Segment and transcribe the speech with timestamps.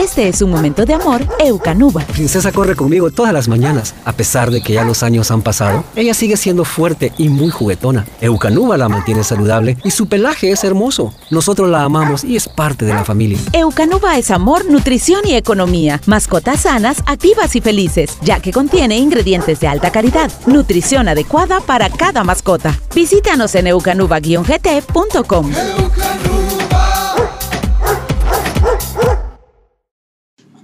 [0.00, 2.00] Este es un momento de amor Eucanuba.
[2.06, 3.94] Princesa corre conmigo todas las mañanas.
[4.06, 7.50] A pesar de que ya los años han pasado, ella sigue siendo fuerte y muy
[7.50, 8.06] juguetona.
[8.22, 11.12] Eucanuba la mantiene saludable y su pelaje es hermoso.
[11.28, 13.38] Nosotros la amamos y es parte de la familia.
[13.52, 16.00] Eucanuba es amor, nutrición y economía.
[16.06, 20.32] Mascotas sanas, activas y felices, ya que contiene ingredientes de alta calidad.
[20.46, 22.80] Nutrición adecuada para cada mascota.
[22.94, 25.50] Visítanos en eucanuba-gt.com.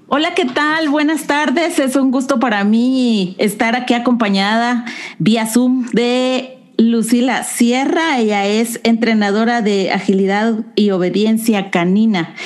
[0.09, 0.88] Hola, ¿qué tal?
[0.88, 1.80] Buenas tardes.
[1.80, 4.84] Es un gusto para mí estar aquí acompañada
[5.19, 8.20] vía Zoom de Lucila Sierra.
[8.20, 12.37] Ella es entrenadora de agilidad y obediencia canina.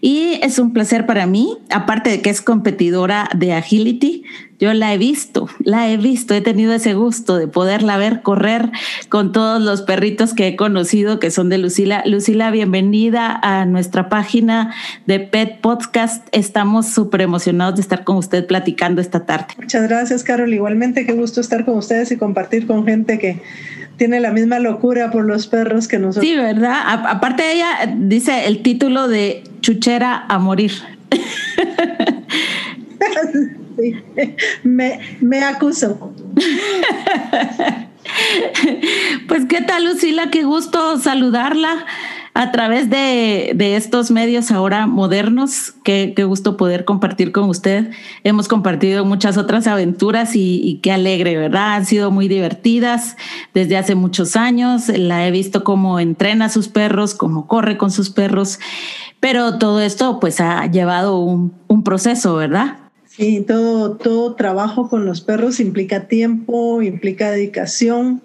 [0.00, 4.24] Y es un placer para mí, aparte de que es competidora de agility,
[4.58, 8.70] yo la he visto, la he visto, he tenido ese gusto de poderla ver correr
[9.08, 12.02] con todos los perritos que he conocido que son de Lucila.
[12.04, 14.74] Lucila, bienvenida a nuestra página
[15.06, 16.28] de Pet Podcast.
[16.32, 19.54] Estamos súper emocionados de estar con usted platicando esta tarde.
[19.58, 20.52] Muchas gracias, Carol.
[20.52, 23.40] Igualmente, qué gusto estar con ustedes y compartir con gente que
[24.00, 26.24] tiene la misma locura por los perros que nosotros.
[26.24, 26.84] Sí, ¿verdad?
[26.86, 30.72] aparte ella dice el título de Chuchera a morir.
[33.76, 33.94] sí,
[34.64, 36.14] me, me acuso.
[39.28, 41.84] Pues qué tal, Lucila, qué gusto saludarla
[42.34, 45.74] a través de, estos medios ahora modernos.
[45.84, 47.90] Qué, gusto poder compartir con usted.
[48.24, 51.74] Hemos compartido muchas otras aventuras y, qué alegre, ¿verdad?
[51.74, 53.16] Han sido muy divertidas
[53.54, 54.88] desde hace muchos años.
[54.88, 58.60] La he visto cómo entrena a sus perros, cómo corre con sus perros,
[59.18, 62.78] pero todo esto pues ha llevado un, un proceso, ¿verdad?
[63.06, 68.22] Sí, todo, todo trabajo con los perros implica tiempo, implica dedicación.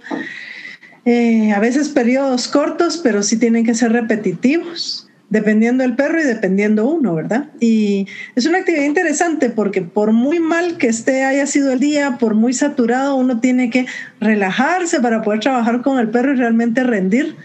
[1.06, 6.24] Eh, a veces periodos cortos, pero sí tienen que ser repetitivos, dependiendo del perro y
[6.24, 7.50] dependiendo uno, ¿verdad?
[7.60, 12.18] Y es una actividad interesante porque por muy mal que esté, haya sido el día,
[12.18, 13.86] por muy saturado, uno tiene que
[14.20, 17.36] relajarse para poder trabajar con el perro y realmente rendir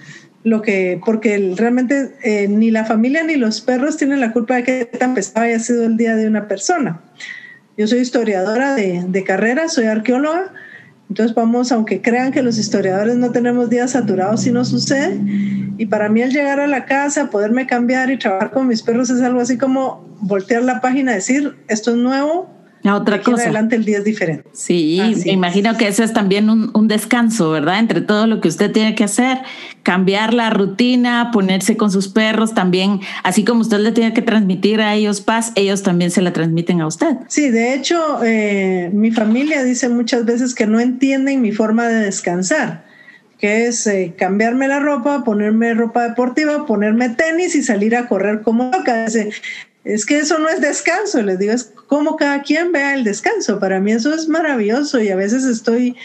[0.42, 4.62] lo que, porque realmente eh, ni la familia ni los perros tienen la culpa de
[4.62, 7.02] que tan pesado haya sido el día de una persona.
[7.76, 10.52] Yo soy historiadora de, de carrera, soy arqueóloga,
[11.10, 15.20] entonces vamos, aunque crean que los historiadores no tenemos días saturados, si no sucede.
[15.76, 19.10] Y para mí el llegar a la casa, poderme cambiar y trabajar con mis perros
[19.10, 22.48] es algo así como voltear la página, decir, esto es nuevo,
[22.82, 23.42] la otra cosa.
[23.42, 24.48] adelante el día es diferente.
[24.52, 27.78] Sí, me imagino que eso es también un, un, descanso, ¿verdad?
[27.78, 29.38] Entre todo lo que usted tiene que hacer,
[29.82, 34.80] cambiar la rutina, ponerse con sus perros también, así como usted le tiene que transmitir
[34.80, 37.16] a ellos paz, ellos también se la transmiten a usted.
[37.28, 42.04] Sí, de hecho, eh, mi familia dice muchas veces que no entienden mi forma de
[42.04, 42.90] descansar
[43.40, 48.42] que es eh, cambiarme la ropa, ponerme ropa deportiva, ponerme tenis y salir a correr
[48.42, 49.06] como loca.
[49.84, 53.58] Es que eso no es descanso, les digo, es como cada quien vea el descanso.
[53.58, 55.96] Para mí eso es maravilloso y a veces estoy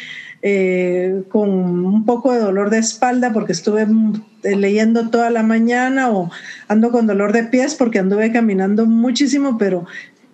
[0.42, 6.10] eh, con un poco de dolor de espalda porque estuve mm, leyendo toda la mañana
[6.12, 6.32] o
[6.68, 9.86] ando con dolor de pies porque anduve caminando muchísimo, pero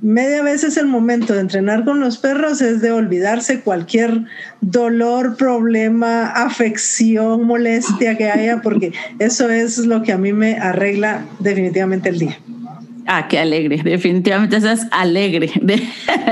[0.02, 4.26] media vez es el momento de entrenar con los perros es de olvidarse cualquier
[4.60, 11.26] dolor, problema, afección, molestia que haya, porque eso es lo que a mí me arregla
[11.40, 12.38] definitivamente el día.
[13.14, 15.86] Ah, qué alegre, definitivamente es alegre de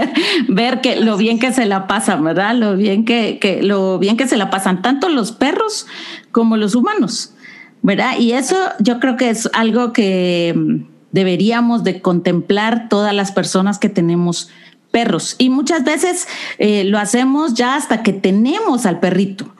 [0.48, 2.56] ver que lo bien que se la pasan, ¿verdad?
[2.56, 5.88] Lo bien que, que, lo bien que se la pasan tanto los perros
[6.32, 7.34] como los humanos,
[7.82, 8.18] ¿verdad?
[8.18, 13.78] Y eso yo creo que es algo que mm, deberíamos de contemplar todas las personas
[13.78, 14.50] que tenemos
[14.90, 15.36] perros.
[15.38, 16.30] Y muchas veces
[16.60, 19.54] eh, lo hacemos ya hasta que tenemos al perrito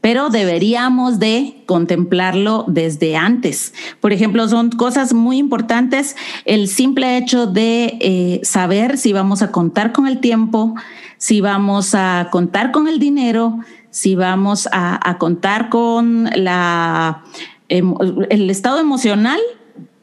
[0.00, 3.74] pero deberíamos de contemplarlo desde antes.
[4.00, 9.50] Por ejemplo, son cosas muy importantes el simple hecho de eh, saber si vamos a
[9.50, 10.74] contar con el tiempo,
[11.16, 13.58] si vamos a contar con el dinero,
[13.90, 17.24] si vamos a, contar con la,
[17.68, 19.40] el estado emocional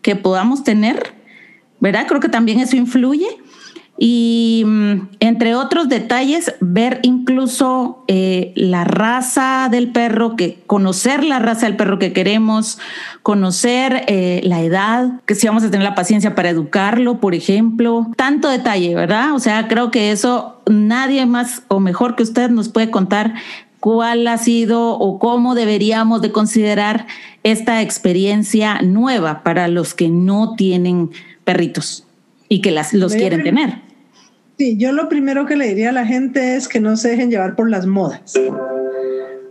[0.01, 1.13] que podamos tener,
[1.79, 2.05] ¿verdad?
[2.07, 3.27] Creo que también eso influye
[3.97, 11.39] y mm, entre otros detalles, ver incluso eh, la raza del perro, que conocer la
[11.39, 12.77] raza del perro que queremos,
[13.23, 18.07] conocer eh, la edad, que si vamos a tener la paciencia para educarlo, por ejemplo,
[18.17, 19.33] tanto detalle, ¿verdad?
[19.33, 23.35] O sea, creo que eso nadie más o mejor que usted nos puede contar
[23.79, 27.07] cuál ha sido o cómo deberíamos de considerar
[27.43, 31.11] esta experiencia nueva para los que no tienen
[31.43, 32.04] perritos
[32.49, 33.81] y que las, los quieren tener.
[34.57, 37.29] Sí, yo lo primero que le diría a la gente es que no se dejen
[37.29, 38.33] llevar por las modas.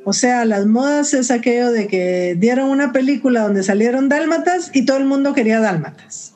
[0.04, 4.84] O sea, las modas es aquello de que dieron una película donde salieron dálmatas y
[4.84, 6.34] todo el mundo quería dálmatas.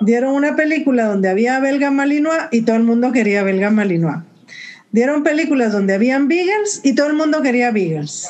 [0.00, 4.18] Dieron una película donde había belga malinois y todo el mundo quería belga malinois.
[4.90, 8.28] Dieron películas donde habían Beagles y todo el mundo quería Beagles.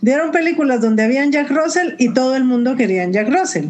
[0.00, 3.66] Dieron películas donde habían Jack Russell y todo el mundo quería Jack Russell.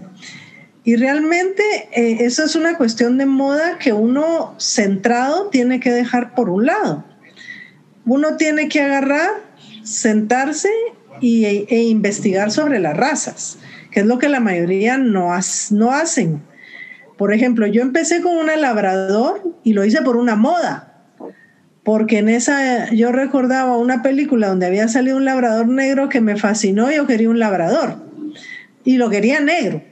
[0.88, 1.62] Y realmente
[1.92, 6.64] eh, eso es una cuestión de moda que uno centrado tiene que dejar por un
[6.64, 7.04] lado.
[8.06, 9.28] Uno tiene que agarrar,
[9.82, 10.70] sentarse
[11.20, 13.58] y, e, investigar sobre las razas,
[13.90, 15.28] que es lo que la mayoría no,
[15.72, 16.42] no hacen.
[17.18, 21.04] Por ejemplo, yo empecé con una labrador y lo hice por una moda
[21.84, 26.36] porque en esa yo recordaba una película donde había salido un labrador negro que me
[26.36, 27.96] fascinó, yo quería un labrador
[28.84, 29.82] y lo quería negro.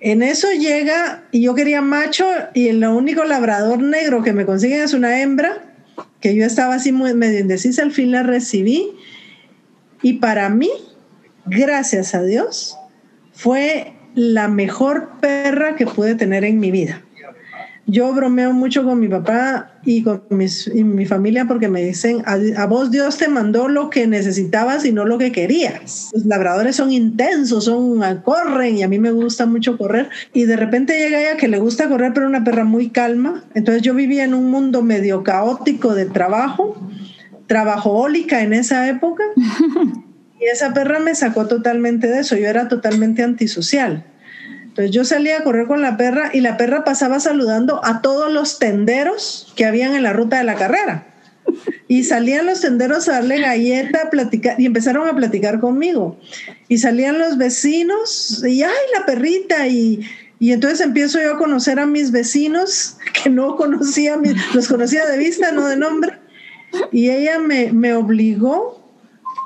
[0.00, 4.80] En eso llega y yo quería macho y el único labrador negro que me consiguen
[4.80, 5.74] es una hembra,
[6.20, 8.90] que yo estaba así muy, medio indecisa, al fin la recibí.
[10.02, 10.70] Y para mí,
[11.44, 12.78] gracias a Dios,
[13.32, 17.02] fue la mejor perra que pude tener en mi vida
[17.86, 22.90] yo bromeo mucho con mi papá y con mi familia porque me dicen, a, vos
[22.90, 26.10] Dios te mandó lo que necesitabas y no lo que querías.
[26.12, 30.08] Los labradores son intensos, son corren y a mí me gusta mucho correr.
[30.32, 33.44] Y de repente llega ella que le gusta correr, pero una perra muy calma.
[33.54, 36.76] Entonces yo vivía en un mundo medio caótico de trabajo,
[37.46, 39.24] trabajoólica en esa época.
[40.40, 42.36] y esa perra me sacó totalmente de eso.
[42.36, 44.04] Yo era totalmente antisocial.
[44.86, 48.58] Yo salía a correr con la perra y la perra pasaba saludando a todos los
[48.58, 51.06] tenderos que habían en la ruta de la carrera.
[51.88, 54.08] Y salían los tenderos a darle galleta,
[54.58, 56.18] y empezaron a platicar conmigo.
[56.68, 60.00] Y salían los vecinos, y ay, la perrita, y,
[60.38, 64.16] y entonces empiezo yo a conocer a mis vecinos que no conocía,
[64.54, 66.18] los conocía de vista, no de nombre.
[66.92, 68.79] Y ella me, me obligó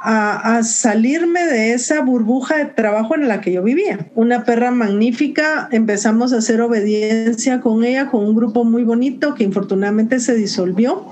[0.06, 4.10] a, salirme de esa burbuja de trabajo en la que yo vivía.
[4.14, 9.44] Una perra magnífica, empezamos a hacer obediencia con ella, con un grupo muy bonito que
[9.44, 11.06] infortunadamente se disolvió.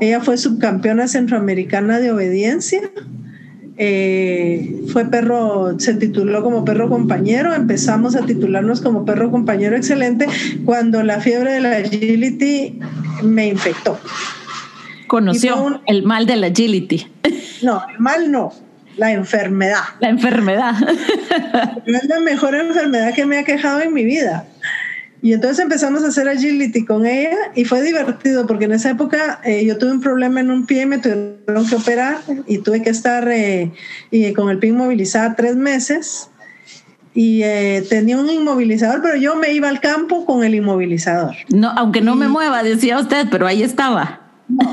[0.00, 2.90] Ella fue subcampeona centroamericana de obediencia.
[3.76, 10.26] Eh, fue perro, se tituló como perro compañero, empezamos a titularnos como perro compañero excelente
[10.64, 12.80] cuando la fiebre de la agility
[13.22, 13.96] me infectó.
[15.08, 17.06] Conoció el mal de la agility.
[17.60, 18.52] No, el mal no,
[18.96, 19.82] la enfermedad.
[19.98, 20.74] La enfermedad.
[21.86, 24.46] es la mejor enfermedad que me ha quejado en mi vida.
[25.20, 29.40] Y entonces empezamos a hacer agility con ella y fue divertido porque en esa época
[29.44, 32.82] eh, yo tuve un problema en un pie y me tuvieron que operar y tuve
[32.82, 33.72] que estar eh,
[34.12, 36.30] y con el pie inmovilizada tres meses
[37.14, 41.34] y eh, tenía un inmovilizador, pero yo me iba al campo con el inmovilizador.
[41.48, 44.20] No, aunque no me mueva, decía usted, pero ahí estaba.
[44.46, 44.72] No,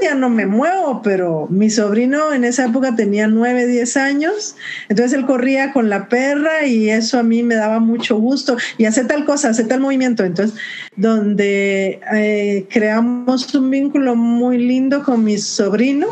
[0.00, 4.56] ya no me muevo, pero mi sobrino en esa época tenía 9, 10 años,
[4.88, 8.56] entonces él corría con la perra y eso a mí me daba mucho gusto.
[8.78, 10.56] Y hace tal cosa, hace tal movimiento, entonces
[10.96, 16.06] donde eh, creamos un vínculo muy lindo con mi sobrino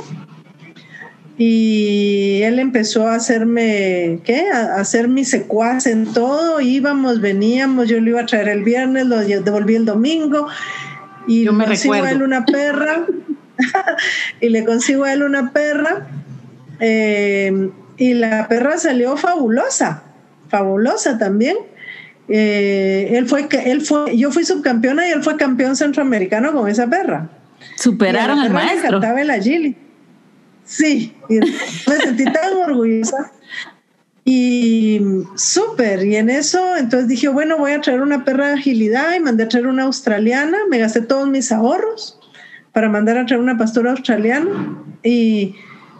[1.38, 4.50] y él empezó a hacerme, ¿qué?
[4.50, 9.06] A hacer mi secuaz en todo, íbamos, veníamos, yo lo iba a traer el viernes,
[9.06, 10.48] lo devolví el domingo
[11.28, 12.08] y yo me recuerdo.
[12.08, 13.06] él una perra
[14.40, 16.06] y le consigo a él una perra
[16.84, 20.02] eh, y la perra salió fabulosa,
[20.48, 21.56] fabulosa también.
[22.28, 26.88] Eh, él fue, él fue, yo fui subcampeona y él fue campeón centroamericano con esa
[26.88, 27.28] perra.
[27.76, 28.98] Superaron al maestro.
[28.98, 29.76] Me el agili.
[30.64, 31.34] Sí, y
[31.88, 33.30] me sentí tan orgullosa.
[34.24, 35.00] Y
[35.36, 39.20] súper, y en eso, entonces dije, bueno, voy a traer una perra de agilidad y
[39.20, 42.21] mandé a traer una australiana, me gasté todos mis ahorros
[42.72, 45.54] para mandar a traer una pastora australiana y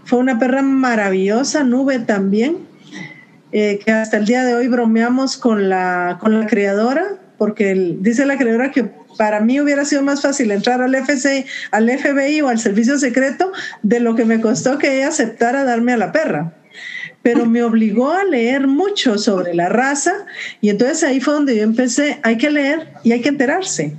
[0.05, 2.59] fue una perra maravillosa, nube también,
[3.53, 7.05] eh, que hasta el día de hoy bromeamos con la, con la criadora,
[7.39, 12.41] porque dice la criadora que para mí hubiera sido más fácil entrar al al FBI
[12.41, 13.53] o al servicio secreto
[13.83, 16.55] de lo que me costó que ella aceptara darme a la perra.
[17.23, 20.13] Pero me obligó a leer mucho sobre la raza
[20.61, 23.95] y entonces ahí fue donde yo empecé, hay que leer y hay que enterarse.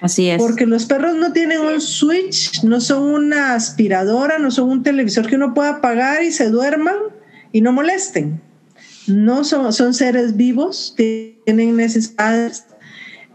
[0.00, 0.38] Así es.
[0.38, 5.26] Porque los perros no tienen un switch, no son una aspiradora, no son un televisor
[5.26, 6.96] que uno pueda apagar y se duerman
[7.52, 8.40] y no molesten.
[9.06, 12.64] No son, son seres vivos, tienen necesidades.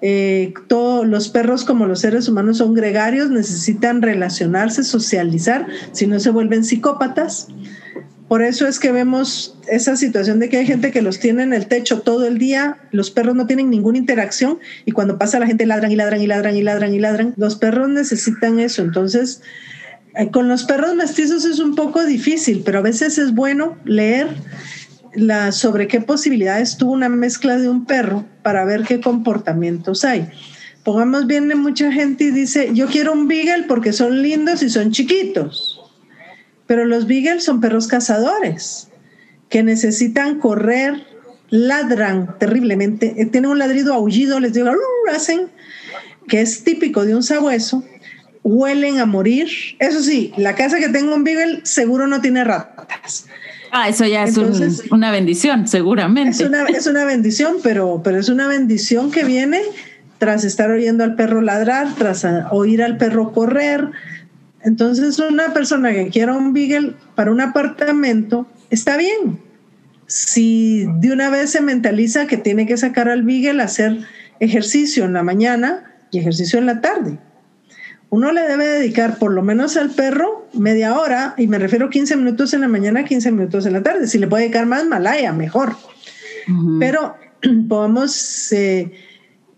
[0.01, 6.19] Eh, todos los perros, como los seres humanos, son gregarios, necesitan relacionarse, socializar, si no
[6.19, 7.47] se vuelven psicópatas.
[8.27, 11.53] Por eso es que vemos esa situación de que hay gente que los tiene en
[11.53, 15.47] el techo todo el día, los perros no tienen ninguna interacción y cuando pasa la
[15.47, 17.33] gente ladran y ladran y ladran y ladran y ladran.
[17.37, 18.81] Los perros necesitan eso.
[18.81, 19.41] Entonces,
[20.15, 24.29] eh, con los perros mestizos es un poco difícil, pero a veces es bueno leer
[25.15, 30.29] la, sobre qué posibilidades tuvo una mezcla de un perro para ver qué comportamientos hay.
[30.83, 34.91] Pongamos bien, mucha gente y dice, yo quiero un beagle porque son lindos y son
[34.91, 35.72] chiquitos.
[36.67, 38.89] Pero los beagles son perros cazadores
[39.49, 41.05] que necesitan correr,
[41.49, 44.71] ladran terriblemente, eh, tienen un ladrido aullido, les digo,
[45.13, 45.49] hacen,
[46.27, 47.83] que es típico de un sabueso,
[48.43, 49.47] huelen a morir.
[49.79, 53.27] Eso sí, la casa que tengo un beagle seguro no tiene ratas.
[53.71, 54.37] Ah, eso ya es
[54.91, 56.29] una bendición, seguramente.
[56.29, 59.61] Es una, es una bendición, pero, pero es una bendición que viene
[60.19, 63.89] tras estar oyendo al perro ladrar, tras oír al perro correr.
[64.63, 69.39] Entonces, una persona que quiera un beagle para un apartamento está bien.
[70.07, 73.99] Si de una vez se mentaliza que tiene que sacar al beagle a hacer
[74.39, 77.17] ejercicio en la mañana y ejercicio en la tarde.
[78.09, 82.15] Uno le debe dedicar por lo menos al perro media hora, y me refiero 15
[82.15, 84.07] minutos en la mañana, 15 minutos en la tarde.
[84.07, 85.75] Si le puede dedicar más, malaya, mejor.
[86.79, 87.15] Pero
[87.67, 88.91] podemos eh,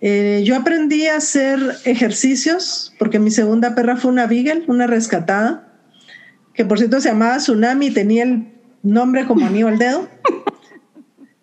[0.07, 5.67] eh, yo aprendí a hacer ejercicios porque mi segunda perra fue una Beagle, una rescatada,
[6.53, 8.47] que por cierto se llamaba Tsunami y tenía el
[8.83, 10.07] nombre como anillo al dedo.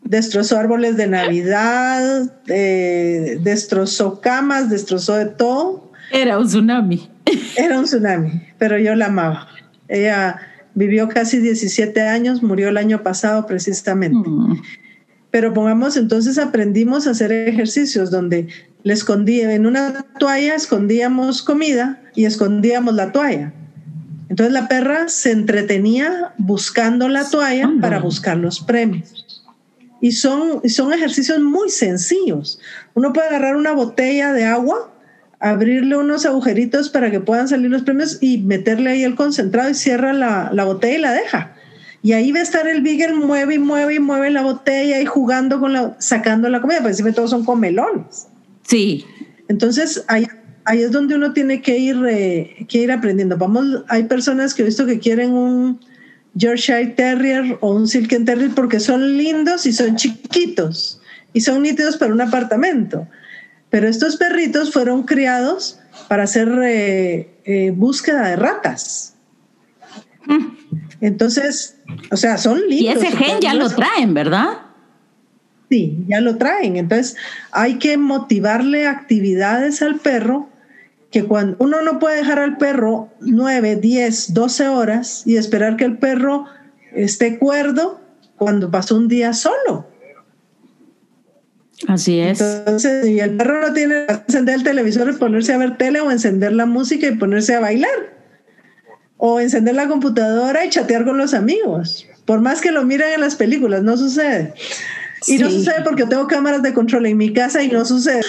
[0.05, 5.91] Destrozó árboles de Navidad, eh, destrozó camas, destrozó de todo.
[6.13, 7.11] Era un tsunami.
[7.57, 9.49] Era un tsunami, pero yo la amaba.
[9.89, 10.39] Ella
[10.77, 14.29] vivió casi 17 años, murió el año pasado precisamente.
[14.29, 14.63] Mm.
[15.33, 18.49] Pero pongamos, entonces aprendimos a hacer ejercicios donde
[18.85, 23.55] le escondía, en una toalla escondíamos comida y escondíamos la toalla.
[24.29, 29.43] Entonces la perra se entretenía buscando la toalla para buscar los premios.
[30.03, 32.61] Y son, son ejercicios muy sencillos.
[32.95, 34.93] Uno puede agarrar una botella de agua,
[35.39, 39.75] abrirle unos agujeritos para que puedan salir los premios y meterle ahí el concentrado y
[39.75, 41.55] cierra la, la botella y la deja.
[42.03, 45.07] Y ahí va a estar el Beagle, mueve y mueve y mueve la botella y
[45.07, 48.27] jugando con la, sacando la comida, pues todos son comelones.
[48.67, 49.05] Sí.
[49.49, 50.27] Entonces ahí,
[50.65, 53.37] ahí es donde uno tiene que ir, eh, que ir aprendiendo.
[53.37, 55.81] Vamos, hay personas que he visto que quieren un
[56.35, 61.01] Yorkshire Terrier o un Silken Terrier porque son lindos y son chiquitos
[61.33, 63.07] y son nítidos para un apartamento.
[63.71, 65.79] Pero estos perritos fueron criados
[66.09, 69.15] para hacer eh, eh, búsqueda de ratas.
[70.27, 70.62] Mm.
[71.03, 71.79] Entonces,
[72.13, 73.03] o sea, son lindos.
[73.03, 74.61] Y ese gen ya lo traen, ¿verdad?
[75.69, 76.77] Sí, ya lo traen.
[76.77, 77.17] Entonces,
[77.51, 80.49] hay que motivarle actividades al perro
[81.11, 85.85] que cuando uno no puede dejar al perro 9, 10, 12 horas y esperar que
[85.85, 86.45] el perro
[86.95, 88.01] esté cuerdo
[88.37, 89.89] cuando pasó un día solo.
[91.89, 92.41] Así es.
[92.41, 96.13] Entonces, y el perro no tiene que encender el televisor ponerse a ver tele o
[96.13, 98.22] encender la música y ponerse a bailar
[99.25, 102.09] o encender la computadora y chatear con los amigos.
[102.25, 104.53] Por más que lo miren en las películas, no sucede.
[105.29, 108.23] Y no sucede porque tengo cámaras de control en mi casa y no sucede.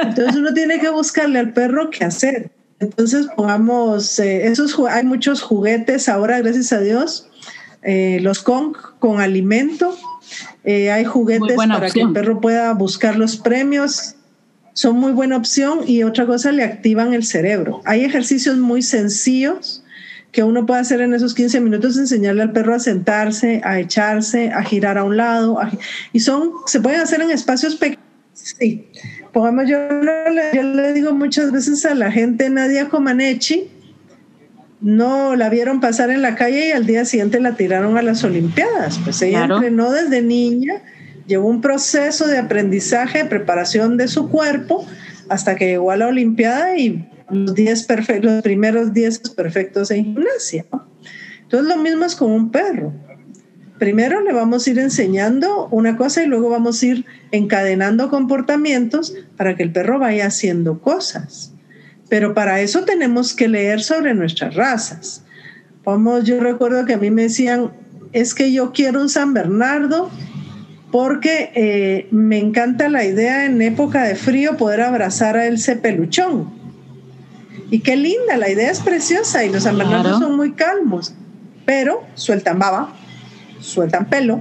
[0.00, 2.52] Entonces uno tiene que buscarle al perro qué hacer.
[2.78, 7.28] Entonces pongamos, eh, esos, hay muchos juguetes ahora, gracias a Dios,
[7.82, 9.98] eh, los con, con alimento.
[10.62, 14.14] Eh, hay juguetes para que el perro pueda buscar los premios.
[14.72, 17.80] Son muy buena opción y otra cosa, le activan el cerebro.
[17.84, 19.82] Hay ejercicios muy sencillos
[20.32, 24.50] que uno puede hacer en esos 15 minutos, enseñarle al perro a sentarse, a echarse,
[24.50, 25.58] a girar a un lado,
[26.12, 28.04] y son, se pueden hacer en espacios pequeños.
[28.34, 28.86] Sí,
[29.32, 29.76] pongamos, yo,
[30.54, 33.70] yo le digo muchas veces a la gente, Nadia Comaneci,
[34.80, 38.22] no la vieron pasar en la calle y al día siguiente la tiraron a las
[38.22, 38.98] Olimpiadas.
[39.02, 40.82] Pues ella entrenó desde niña,
[41.26, 44.86] llevó un proceso de aprendizaje, preparación de su cuerpo,
[45.28, 50.04] hasta que llegó a la Olimpiada y los, diez perfectos, los primeros 10 perfectos en
[50.04, 50.66] gimnasia.
[51.42, 52.92] Entonces lo mismo es con un perro.
[53.78, 59.14] Primero le vamos a ir enseñando una cosa y luego vamos a ir encadenando comportamientos
[59.36, 61.52] para que el perro vaya haciendo cosas.
[62.08, 65.22] Pero para eso tenemos que leer sobre nuestras razas.
[65.84, 67.70] Vamos, yo recuerdo que a mí me decían,
[68.12, 70.10] es que yo quiero un San Bernardo
[70.90, 76.57] porque eh, me encanta la idea en época de frío poder abrazar a ese peluchón.
[77.70, 79.78] Y qué linda, la idea es preciosa y los San
[80.18, 81.14] son muy calmos,
[81.66, 82.94] pero sueltan baba,
[83.60, 84.40] sueltan pelo.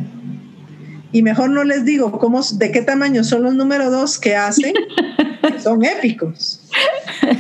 [1.12, 4.74] Y mejor no les digo cómo, de qué tamaño son los número dos que hacen,
[5.64, 6.62] son épicos.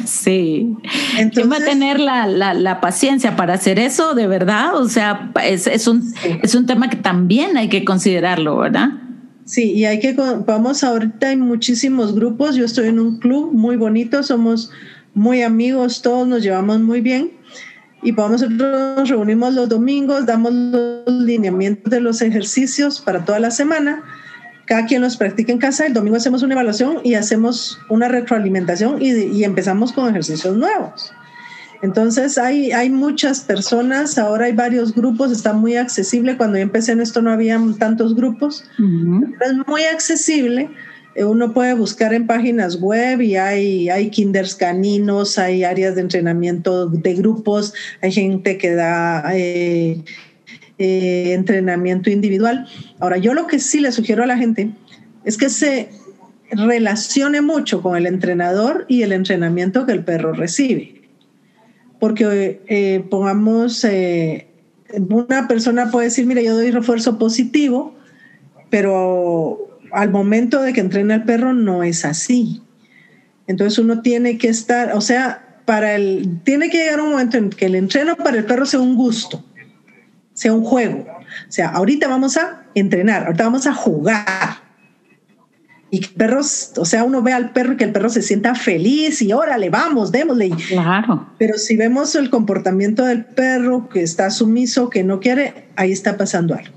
[0.05, 0.75] Sí.
[1.17, 4.75] Entonces, va a tener la, la, paciencia para hacer eso, de verdad?
[4.75, 8.89] O sea, es, es, un, es un tema que también hay que considerarlo, ¿verdad?
[9.45, 10.13] Sí, y hay que,
[10.45, 14.71] vamos, ahorita hay muchísimos grupos, yo estoy en un club muy bonito, somos
[15.17, 17.31] muy amigos, todos nos llevamos muy bien.
[18.03, 23.49] y nosotros nos reunimos los domingos, damos los lineamientos de los ejercicios para toda la
[23.49, 24.03] semana.
[24.65, 25.87] Cada quien los practica en casa.
[25.87, 31.11] El domingo hacemos una evaluación y hacemos una retroalimentación y, y empezamos con ejercicios nuevos.
[31.81, 36.37] Entonces hay, hay muchas personas, ahora hay varios grupos, está muy accesible.
[36.37, 38.65] Cuando yo empecé en esto no había tantos grupos.
[39.41, 40.69] Es muy accesible
[41.25, 46.87] uno puede buscar en páginas web y hay, hay kinders caninos, hay áreas de entrenamiento
[46.87, 50.03] de grupos, hay gente que da eh,
[50.77, 52.67] eh, entrenamiento individual.
[52.99, 54.69] Ahora, yo lo que sí le sugiero a la gente
[55.25, 55.89] es que se
[56.51, 61.01] relacione mucho con el entrenador y el entrenamiento que el perro recibe.
[61.99, 63.83] Porque pongamos,
[65.09, 67.95] una persona puede decir, mira, yo doy refuerzo positivo,
[68.69, 72.61] pero al momento de que entrena el perro no es así.
[73.47, 77.49] Entonces uno tiene que estar, o sea, para el, tiene que llegar un momento en
[77.49, 79.43] que el entreno para el perro sea un gusto,
[80.33, 81.05] sea un juego.
[81.47, 84.67] O sea, ahorita vamos a entrenar, ahorita vamos a jugar.
[85.89, 88.55] Y que perros, o sea, uno ve al perro y que el perro se sienta
[88.55, 90.49] feliz y órale, vamos, démosle.
[90.67, 91.29] Claro.
[91.37, 96.17] Pero si vemos el comportamiento del perro que está sumiso, que no quiere, ahí está
[96.17, 96.76] pasando algo.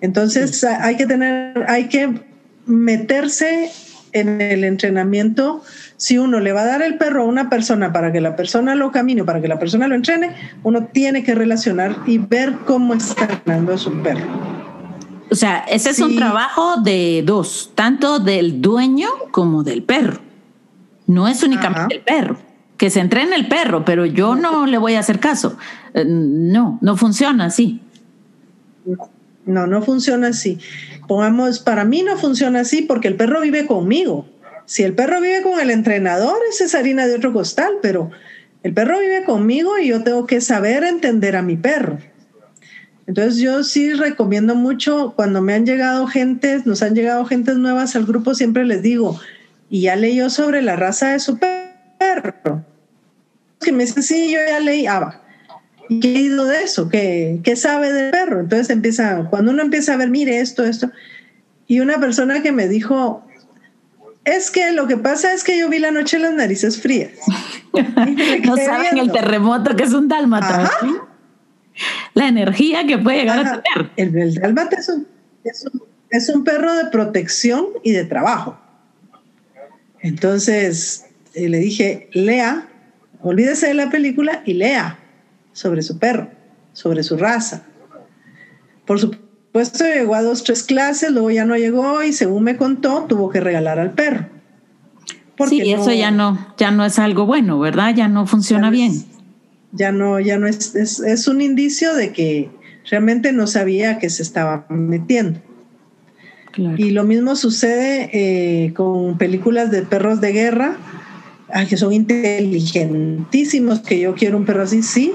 [0.00, 2.20] Entonces hay que tener, hay que
[2.66, 3.70] meterse
[4.12, 5.62] en el entrenamiento.
[5.96, 8.74] Si uno le va a dar el perro a una persona para que la persona
[8.74, 12.94] lo camine, para que la persona lo entrene, uno tiene que relacionar y ver cómo
[12.94, 14.26] está entrenando a su perro.
[15.30, 20.20] O sea, ese es un trabajo de dos, tanto del dueño como del perro.
[21.06, 22.36] No es únicamente el perro.
[22.76, 25.56] Que se entrene el perro, pero yo no le voy a hacer caso.
[25.92, 27.80] Eh, no, no funciona así.
[28.86, 29.10] No,
[29.50, 30.58] no funciona así.
[31.06, 34.28] Pongamos, para mí no funciona así porque el perro vive conmigo.
[34.66, 38.10] Si el perro vive con el entrenador, esa es harina de otro costal, pero
[38.62, 41.98] el perro vive conmigo y yo tengo que saber entender a mi perro.
[43.06, 47.96] Entonces yo sí recomiendo mucho cuando me han llegado gentes, nos han llegado gentes nuevas
[47.96, 49.18] al grupo, siempre les digo,
[49.68, 52.64] y ya leyó sobre la raza de su perro.
[53.60, 55.19] Que me dicen, sí, yo ya leí, ah,
[56.00, 56.88] ¿qué he ido de eso?
[56.88, 58.40] ¿Qué, ¿Qué sabe del perro?
[58.40, 60.90] Entonces empieza, cuando uno empieza a ver, mire esto, esto,
[61.66, 63.24] y una persona que me dijo,
[64.24, 67.12] es que lo que pasa es que yo vi la noche las narices frías.
[68.44, 70.70] no saben el terremoto que es un dálmata.
[72.14, 73.90] La energía que puede llegar a tener.
[73.96, 75.06] El, el dálmata es un,
[75.44, 78.58] es, un, es un, perro de protección y de trabajo.
[80.00, 82.68] Entonces eh, le dije, lea,
[83.22, 84.99] olvídese de la película y lea
[85.60, 86.30] sobre su perro,
[86.72, 87.64] sobre su raza.
[88.86, 93.04] Por supuesto, llegó a dos, tres clases, luego ya no llegó y según me contó,
[93.06, 94.26] tuvo que regalar al perro.
[95.50, 97.94] Sí, eso ya no, ya no es algo bueno, ¿verdad?
[97.94, 99.04] Ya no funciona bien.
[99.72, 102.50] ya no, ya no es, es, un indicio de que
[102.90, 105.40] realmente no sabía que se estaba metiendo.
[106.78, 110.78] Y lo mismo sucede eh, con películas de perros de guerra,
[111.68, 115.12] que son inteligentísimos, que yo quiero un perro así, sí,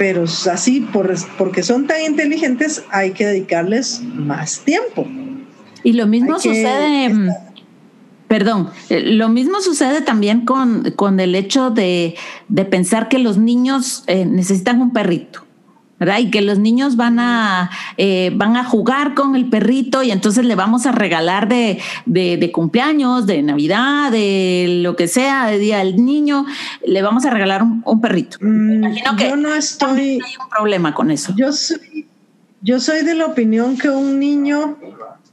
[0.00, 5.06] pero así, por, porque son tan inteligentes, hay que dedicarles más tiempo.
[5.84, 7.10] Y lo mismo sucede,
[8.26, 12.14] perdón, eh, lo mismo sucede también con, con el hecho de,
[12.48, 15.44] de, pensar que los niños eh, necesitan un perrito.
[16.00, 16.18] ¿Verdad?
[16.18, 20.46] Y que los niños van a, eh, van a jugar con el perrito y entonces
[20.46, 25.78] le vamos a regalar de, de, cumpleaños, de Navidad, de lo que sea, de Día
[25.78, 26.46] del Niño,
[26.86, 28.38] le vamos a regalar un, perrito.
[28.40, 31.34] Mm, imagino que yo no estoy, hay un problema con eso.
[31.36, 32.08] Yo soy,
[32.62, 34.78] yo soy de la opinión que un niño,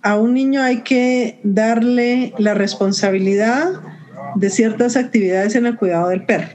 [0.01, 3.69] a un niño hay que darle la responsabilidad
[4.35, 6.49] de ciertas actividades en el cuidado del perro.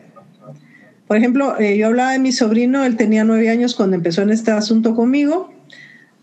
[1.13, 4.31] Por ejemplo, eh, yo hablaba de mi sobrino, él tenía nueve años cuando empezó en
[4.31, 5.53] este asunto conmigo.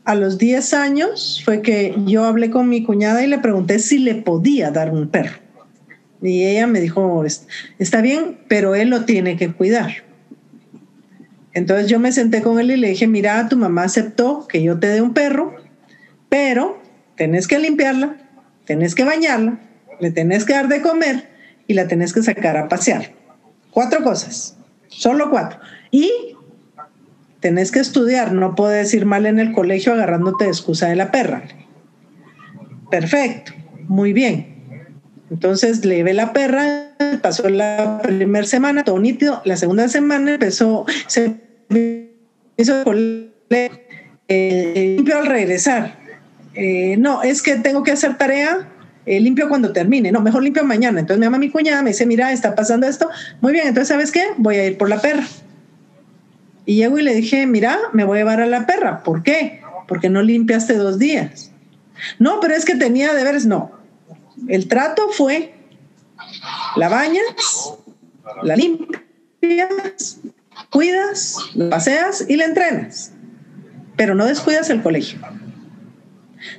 [0.03, 3.99] A los diez años fue que yo hablé con mi cuñada y le pregunté si
[3.99, 5.37] le podía dar un perro.
[6.23, 7.23] Y ella me dijo,
[7.77, 9.91] está bien, pero él lo tiene que cuidar.
[11.53, 14.79] Entonces yo me senté con él y le dije, mira, tu mamá aceptó que yo
[14.79, 15.55] te dé un perro,
[16.29, 16.81] pero
[17.15, 18.17] tenés que limpiarla,
[18.65, 19.59] tenés que bañarla,
[19.99, 21.29] le tenés que dar de comer
[21.67, 23.13] y la tenés que sacar a pasear.
[23.69, 24.55] Cuatro cosas.
[24.89, 25.59] Solo cuatro.
[25.91, 26.11] Y
[27.39, 31.11] tenés que estudiar, no puedes ir mal en el colegio agarrándote de excusa de la
[31.11, 31.43] perra.
[32.91, 33.53] Perfecto,
[33.87, 34.59] muy bien.
[35.29, 36.87] Entonces le ve la perra,
[37.21, 39.41] pasó la primera semana, todo nítido.
[39.45, 41.39] La segunda semana empezó, se
[42.57, 42.83] hizo
[44.27, 45.97] eh, limpio al regresar.
[46.55, 48.68] Eh, no, es que tengo que hacer tarea
[49.05, 50.99] eh, limpio cuando termine, no, mejor limpio mañana.
[50.99, 53.09] Entonces me llama mi cuñada, me dice, mira, está pasando esto.
[53.41, 54.23] Muy bien, entonces, ¿sabes qué?
[54.37, 55.25] Voy a ir por la perra.
[56.65, 59.03] Y llego y le dije, mira, me voy a llevar a la perra.
[59.03, 59.61] ¿Por qué?
[59.87, 61.51] Porque no limpiaste dos días.
[62.19, 63.45] No, pero es que tenía deberes.
[63.45, 63.71] No.
[64.47, 65.53] El trato fue,
[66.75, 67.73] la bañas,
[68.43, 70.19] la limpias,
[70.69, 73.13] cuidas, la paseas y la entrenas.
[73.95, 75.19] Pero no descuidas el colegio.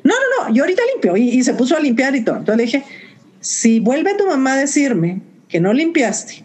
[0.04, 1.16] No, no, no, yo ahorita limpio.
[1.16, 2.36] Y, y se puso a limpiar y todo.
[2.36, 2.84] Entonces le dije,
[3.40, 6.44] si vuelve tu mamá a decirme que no limpiaste,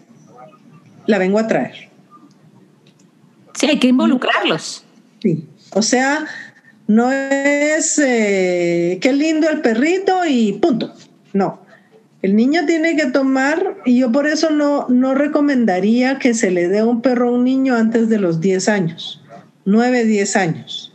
[1.06, 1.90] la vengo a traer.
[3.54, 4.84] Sí, hay que involucrarlos.
[5.22, 5.46] Sí.
[5.72, 6.26] O sea,
[6.86, 10.94] no es eh, qué lindo el perrito y punto.
[11.32, 11.64] No.
[12.22, 16.68] El niño tiene que tomar, y yo por eso no, no recomendaría que se le
[16.68, 19.22] dé un perro a un niño antes de los 10 años,
[19.64, 20.94] 9, 10 años.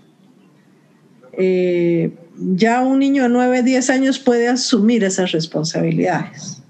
[1.33, 6.61] Eh, ya un niño de 9, 10 años puede asumir esas responsabilidades.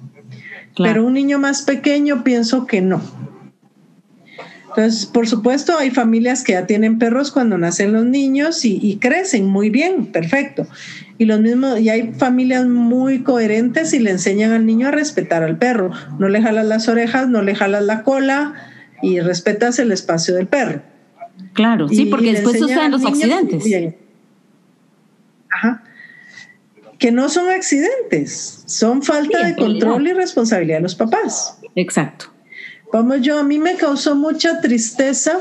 [0.77, 3.01] Pero un niño más pequeño pienso que no.
[4.69, 9.45] Entonces, por supuesto, hay familias que ya tienen perros cuando nacen los niños y, crecen
[9.47, 10.65] muy bien, perfecto.
[11.17, 15.43] Y los mismos, y hay familias muy coherentes y le enseñan al niño a respetar
[15.43, 15.91] al perro.
[16.19, 18.53] No le jalas las orejas, no le jalas la cola
[19.03, 20.81] y respetas el espacio del perro.
[21.51, 23.63] Claro, sí, porque después suceden los accidentes.
[25.51, 25.83] Ajá.
[26.97, 31.57] Que no son accidentes, son falta de control y responsabilidad de los papás.
[31.75, 32.27] Exacto.
[32.93, 35.39] Vamos, yo a mí me causó mucha tristeza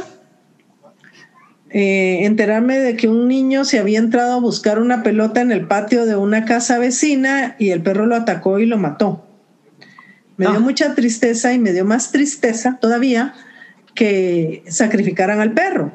[1.72, 5.68] eh, enterarme de que un niño se había entrado a buscar una pelota en el
[5.68, 9.24] patio de una casa vecina y el perro lo atacó y lo mató.
[10.36, 10.60] Me dio ah.
[10.60, 13.34] mucha tristeza y me dio más tristeza todavía
[13.94, 15.92] que sacrificaran al perro.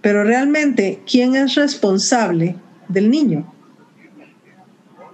[0.00, 2.56] Pero realmente, ¿quién es responsable
[2.92, 3.52] del niño?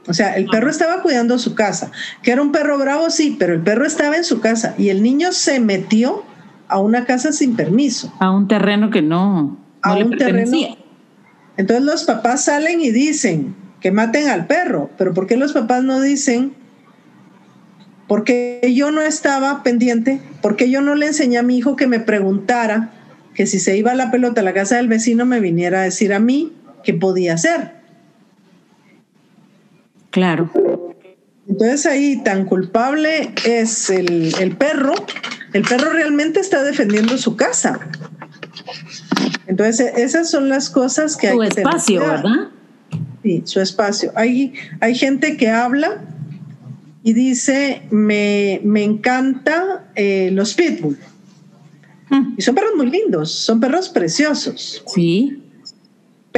[0.08, 1.90] O sea, el perro estaba cuidando su casa,
[2.22, 5.02] que era un perro bravo, sí, pero el perro estaba en su casa y el
[5.02, 6.24] niño se metió
[6.66, 8.12] a una casa sin permiso.
[8.18, 10.76] A un terreno que no, a un terreno.
[11.58, 15.84] Entonces los papás salen y dicen que maten al perro, pero ¿por qué los papás
[15.84, 16.54] no dicen?
[18.06, 22.00] Porque yo no estaba pendiente, porque yo no le enseñé a mi hijo que me
[22.00, 22.92] preguntara
[23.34, 26.14] que si se iba la pelota a la casa del vecino me viniera a decir
[26.14, 26.54] a mí
[26.88, 27.72] qué podía hacer.
[30.08, 30.50] Claro.
[31.46, 34.94] Entonces ahí tan culpable es el, perro,
[35.52, 37.78] el perro realmente está defendiendo su casa.
[39.46, 42.48] Entonces esas son las cosas que su hay que espacio, ¿verdad?
[43.22, 44.10] Sí, su espacio.
[44.14, 46.02] Hay, hay gente que habla
[47.02, 50.96] y dice, me, encanta eh, los pitbull.
[52.08, 52.32] Mm.
[52.38, 54.82] Y son perros muy lindos, son perros preciosos.
[54.94, 55.42] Sí.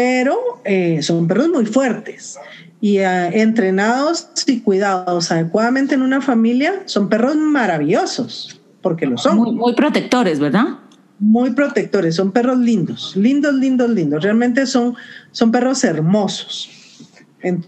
[0.01, 2.39] Pero eh, son perros muy fuertes
[2.81, 9.37] y eh, entrenados y cuidados adecuadamente en una familia, son perros maravillosos, porque lo son.
[9.37, 10.79] Muy, protectores, ¿verdad?
[11.19, 14.23] Muy protectores, son perros lindos, lindos, lindos, lindos.
[14.23, 14.95] Realmente son,
[15.33, 16.71] son perros hermosos,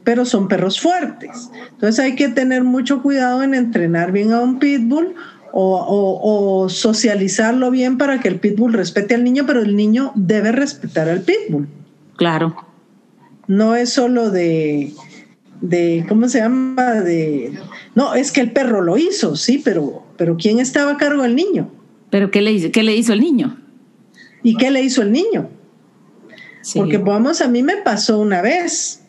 [0.02, 1.50] pero son perros fuertes.
[1.72, 5.14] Entonces hay que tener mucho cuidado en entrenar bien a un pitbull
[5.52, 10.50] o, o, socializarlo bien para que el pitbull respete al niño, pero el niño debe
[10.50, 11.68] respetar al pitbull.
[12.16, 12.72] Claro
[13.46, 14.92] no es solo de,
[15.60, 16.94] de, ¿cómo se llama?
[17.02, 17.52] De,
[17.94, 21.36] no, es que el perro lo hizo, sí, pero, pero ¿quién estaba a cargo del
[21.36, 21.70] niño?
[22.10, 23.58] ¿Pero qué le, qué le hizo el niño?
[24.42, 25.50] ¿Y qué le hizo el niño?
[26.74, 29.02] Porque vamos, a mí me pasó una vez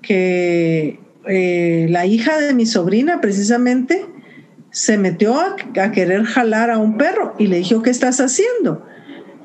[0.00, 4.06] que eh, la hija de mi sobrina precisamente
[4.70, 8.86] se metió a, a, querer jalar a un perro y le dijo, ¿qué estás haciendo?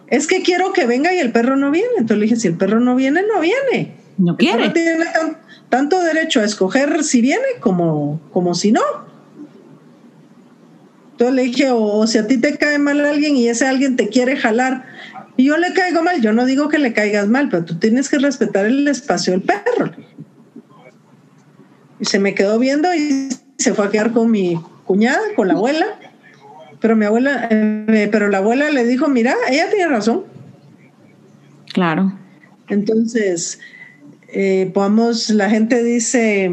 [0.08, 1.90] Es que quiero que venga y el perro no viene.
[1.98, 3.96] Entonces le dije, si el perro no viene, no viene.
[4.18, 4.70] No quiere.
[4.70, 5.06] tiene
[5.70, 8.82] tanto derecho a escoger si viene como, como si no.
[11.12, 14.08] Entonces le dije, o, si a ti te cae mal alguien y ese alguien te
[14.08, 14.86] quiere jalar
[15.36, 18.10] y yo le caigo mal, yo no digo que le caigas mal, pero tú tienes
[18.10, 19.92] que respetar el espacio del perro.
[22.00, 25.54] Y se me quedó viendo y se fue a quedar con mi cuñada, con la
[25.54, 25.86] abuela.
[26.80, 30.24] Pero mi abuela, eh, pero la abuela le dijo, mira, ella tiene razón.
[31.74, 32.18] Claro.
[32.70, 33.60] Entonces,
[34.30, 36.52] eh, podamos, la gente dice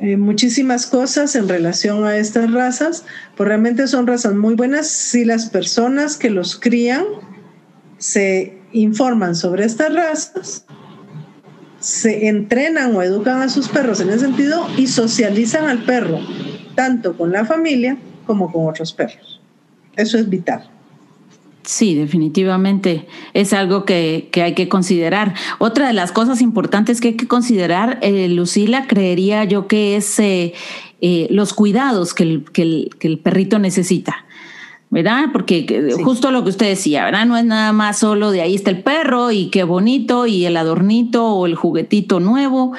[0.00, 3.04] eh, muchísimas cosas en relación a estas razas,
[3.36, 7.04] pues realmente son razas muy buenas si las personas que los crían
[7.98, 10.64] se informan sobre estas razas,
[11.78, 16.18] se entrenan o educan a sus perros en ese sentido y socializan al perro,
[16.74, 19.40] tanto con la familia como con otros perros.
[19.96, 20.68] Eso es vital.
[21.64, 25.34] Sí, definitivamente es algo que, hay que considerar.
[25.58, 30.18] Otra de las cosas importantes que hay que considerar, eh, Lucila, creería yo que es
[30.18, 30.54] eh,
[31.00, 34.26] eh, los cuidados que el, perrito necesita.
[34.90, 35.28] ¿verdad?
[35.32, 37.24] Porque justo lo que usted decía, ¿verdad?
[37.24, 40.54] No es nada más solo de ahí está el perro y qué bonito y el
[40.54, 42.74] adornito o el juguetito nuevo.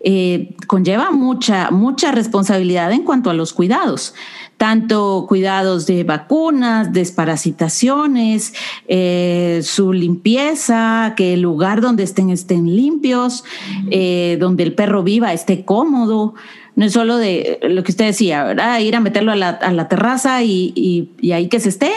[0.00, 4.14] Eh, conlleva mucha, mucha responsabilidad en cuanto a los cuidados
[4.58, 8.52] tanto cuidados de vacunas, desparasitaciones,
[8.88, 13.44] eh, su limpieza, que el lugar donde estén estén limpios,
[13.90, 16.34] eh, donde el perro viva esté cómodo.
[16.74, 18.80] No es solo de lo que usted decía, ¿verdad?
[18.80, 21.92] Ir a meterlo a la, terraza y, ahí que se esté.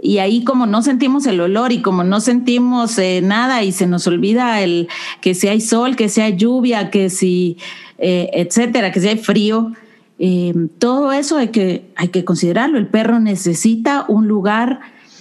[0.00, 3.88] Y ahí como no sentimos el olor y como no sentimos eh, nada y se
[3.88, 4.86] nos olvida el
[5.20, 7.56] que si hay sol, que si hay lluvia, que si,
[7.98, 9.72] etcétera, que si hay frío,
[10.18, 12.78] eh, todo eso hay que, hay que considerarlo.
[12.78, 14.80] El perro necesita un lugar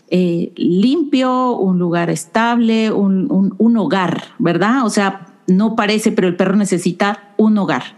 [0.09, 4.85] eh, limpio, un lugar estable, un, un, hogar, ¿verdad?
[4.85, 7.97] O sea, no parece, pero el perro necesita un hogar.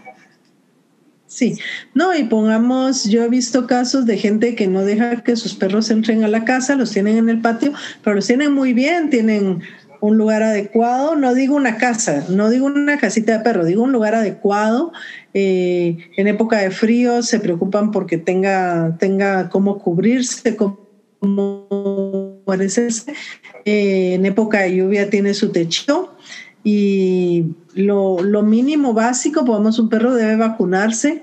[1.26, 1.56] Sí,
[1.94, 5.88] no, y pongamos, yo he visto casos de gente que no deja que sus perros
[5.88, 9.62] entren a la casa, los tienen en el patio, pero los tienen muy bien, tienen
[10.00, 13.92] un lugar adecuado, no digo una casa, no digo una casita de perro, digo un
[13.92, 14.92] lugar adecuado.
[15.34, 23.12] Eh, en época de frío se preocupan porque tenga, tenga cómo cubrirse, cómo guarecerse.
[23.64, 26.16] Eh, en época de lluvia tiene su techo
[26.64, 31.22] y lo, mínimo básico, podemos, un perro debe vacunarse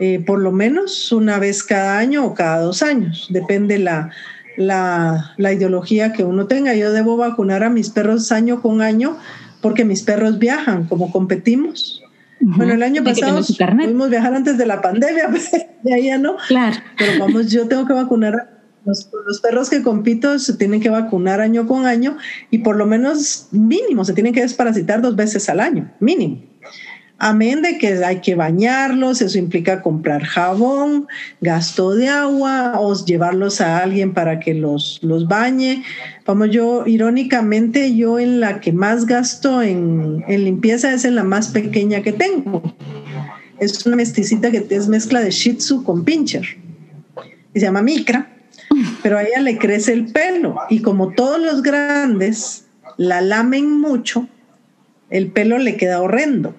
[0.00, 4.10] eh, por lo menos una vez cada año o cada dos años, depende la,
[4.56, 6.74] la, ideología que uno tenga.
[6.74, 9.16] Yo debo vacunar a mis perros año con año
[9.60, 12.02] porque mis perros viajan, como competimos.
[12.40, 15.30] Bueno, el año pasado pudimos viajar antes de la pandemia,
[15.84, 16.36] ya, ya no.
[16.48, 16.76] Claro.
[16.98, 18.48] Pero vamos, yo tengo que vacunar a
[18.84, 22.18] los, los, perros que compito se tienen que vacunar año con año
[22.50, 26.42] y por lo menos mínimo se tienen que desparasitar dos veces al año, mínimo.
[27.26, 31.06] Amén de que hay que bañarlos, eso implica comprar jabón,
[31.40, 35.82] gasto de agua o llevarlos a alguien para que los, los bañe.
[36.26, 41.24] Vamos, yo irónicamente, yo en la que más gasto en, en limpieza es en la
[41.24, 42.62] más pequeña que tengo.
[43.58, 46.44] Es una mesticita que es mezcla de Shih Tzu con Pincher.
[47.54, 48.36] Y se llama Micra,
[49.02, 50.56] pero a ella le crece el pelo.
[50.68, 52.66] Y como todos los grandes
[52.98, 54.28] la lamen mucho,
[55.08, 56.54] el pelo le queda horrendo.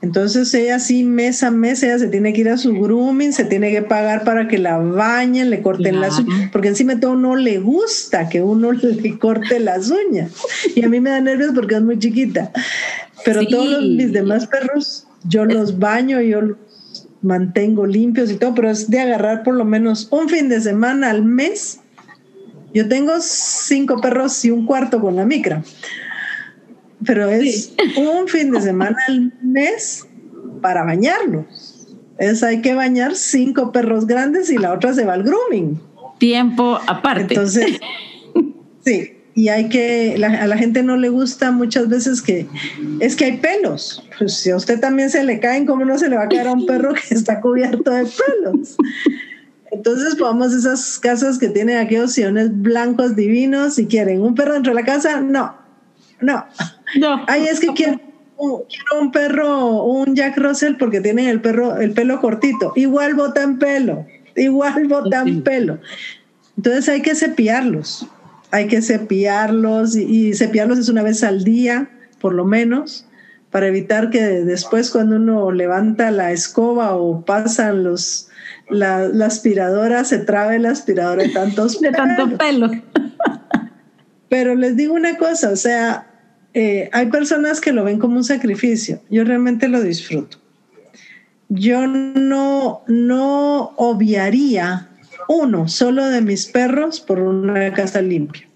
[0.00, 3.44] Entonces ella sí mes a mes, ella se tiene que ir a su grooming, se
[3.44, 7.16] tiene que pagar para que la bañen, le corten las uñas, porque encima de todo
[7.16, 10.30] no le gusta que uno le corte las uñas.
[10.76, 12.52] Y a mí me da nervios porque es muy chiquita.
[13.24, 16.58] Pero todos mis demás perros, yo los baño, yo los
[17.20, 21.10] mantengo limpios y todo, pero es de agarrar por lo menos un fin de semana
[21.10, 21.80] al mes.
[22.72, 25.64] Yo tengo cinco perros y un cuarto con la micra
[27.04, 30.06] pero es un fin de semana al mes
[30.60, 31.96] para bañarlos.
[32.18, 35.80] Es hay que bañar cinco perros grandes y la otra se va al grooming.
[36.18, 37.34] Tiempo aparte.
[37.34, 37.78] Entonces,
[38.84, 42.48] sí, y hay que, a la gente no le gusta muchas veces que
[42.98, 44.02] es que hay pelos.
[44.18, 46.48] Pues si a usted también se le caen, ¿cómo no se le va a caer
[46.48, 48.76] a un perro que está cubierto de pelos?
[49.70, 54.54] Entonces, vamos a esas casas que tienen aquellos sillones blancos divinos, y quieren un perro
[54.54, 55.54] dentro de la casa, no,
[56.20, 56.44] no.
[56.96, 57.24] No.
[57.26, 58.00] Ay, es que quiero,
[58.38, 62.72] un perro, un Jack Russell, porque tienen el perro, el pelo cortito.
[62.76, 65.78] Igual botan pelo, igual botan pelo.
[66.56, 68.06] Entonces hay que cepillarlos.
[68.50, 73.06] Hay que cepillarlos y, cepillarlos es una vez al día, por lo menos,
[73.50, 78.28] para evitar que después cuando uno levanta la escoba o pasan los
[78.70, 82.70] la, aspiradora se trabe la aspiradora de tantos de tanto pelo.
[84.28, 86.07] Pero les digo una cosa, o sea,
[86.58, 89.00] eh, hay personas que lo ven como un sacrificio.
[89.08, 90.38] Yo realmente lo disfruto.
[91.48, 94.88] Yo no, no obviaría
[95.28, 98.48] uno solo de mis perros por una casa limpia.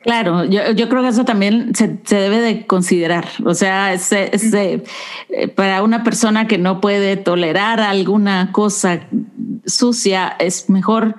[0.00, 3.26] Claro, yo, creo que eso también se, debe de considerar.
[3.46, 4.82] O sea, eh,
[5.56, 9.00] para una persona que no puede tolerar alguna cosa
[9.64, 11.16] sucia, es mejor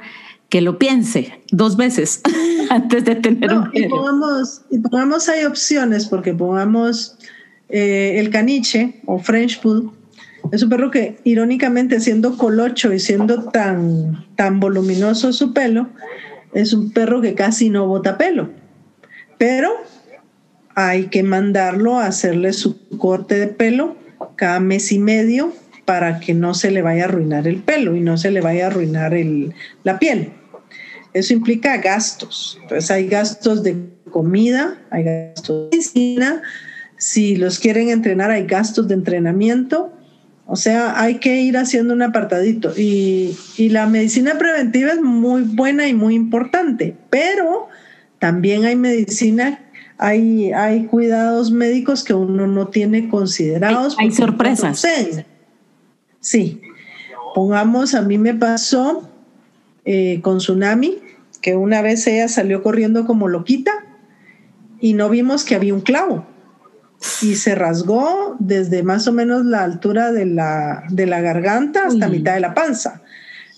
[0.49, 2.21] que lo piense dos veces
[2.69, 7.17] antes de tener un y pongamos, y pongamos hay opciones, porque pongamos
[7.69, 9.91] eh, el caniche o French Poodle,
[10.51, 15.89] es un perro que irónicamente siendo colocho y siendo tan, tan voluminoso su pelo,
[16.53, 18.49] es un perro que casi no bota pelo.
[19.38, 19.69] Pero
[20.75, 23.95] hay que mandarlo a hacerle su corte de pelo
[24.35, 25.53] cada mes y medio
[25.85, 28.65] para que no se le vaya a arruinar el pelo y no se le vaya
[28.65, 30.31] a arruinar el, la piel.
[31.13, 32.58] Eso implica gastos.
[32.62, 33.76] Entonces hay gastos de
[34.12, 36.41] comida, hay gastos de medicina.
[36.98, 39.93] Si los quieren entrenar, hay gastos de entrenamiento.
[40.45, 42.74] O sea, hay que ir haciendo un apartadito.
[42.76, 47.69] Y, y, la medicina preventiva es muy buena y muy importante, pero
[48.19, 49.60] también hay medicina,
[49.98, 53.95] hay, hay cuidados médicos que uno no tiene considerados.
[54.00, 54.86] Hay, sorpresas.
[56.19, 56.62] Sí.
[57.34, 59.09] Pongamos, a mí me pasó
[59.86, 61.00] eh, con Tsunami,
[61.42, 63.72] que una vez ella salió corriendo como loquita
[64.80, 66.26] y no vimos que había un clavo
[67.22, 72.10] y se rasgó desde más o menos la altura de la, de la garganta hasta
[72.10, 73.02] mitad de la panza.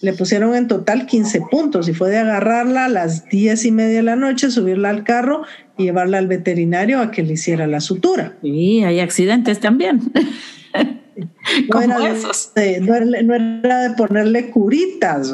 [0.02, 3.98] Le pusieron en total 15 puntos y fue de agarrarla a las 10 y media
[3.98, 5.44] de la noche, subirla al carro
[5.78, 8.36] y llevarla al veterinario a que le hiciera la sutura.
[8.42, 10.12] Sí, hay accidentes también.
[11.70, 15.34] no, era de, no, era de, ponerle curitas,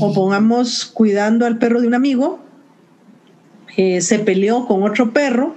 [0.00, 2.40] O pongamos cuidando al perro de un amigo,
[3.74, 5.54] que se peleó con otro perro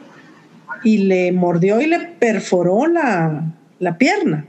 [0.84, 3.54] y le mordió y le perforó la,
[3.98, 4.46] pierna.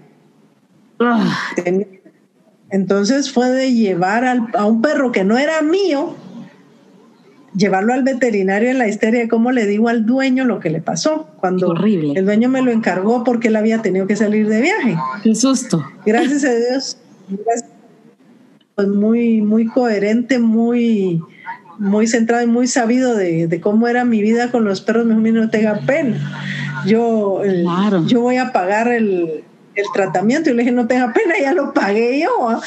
[1.01, 1.37] Ah.
[2.71, 6.17] Entonces fue de llevar a un perro que no era mío,
[7.55, 10.81] llevarlo al veterinario en la histeria de cómo le digo al dueño lo que le
[10.81, 11.29] pasó.
[11.39, 14.97] Cuando el dueño me lo encargó porque él había tenido que salir de viaje.
[15.23, 15.85] Qué susto.
[16.05, 16.97] Gracias a Dios.
[18.75, 21.23] Pues muy, muy coherente, muy,
[21.79, 25.51] muy centrado y muy sabido de, cómo era mi vida con los perros, mejor no
[25.51, 26.19] tenga pena.
[26.87, 27.43] Yo,
[28.07, 29.45] yo voy a pagar el,
[29.95, 32.49] tratamiento y le dije, no tenga pena, ya lo pagué yo.
[32.49, 32.61] ¿ah?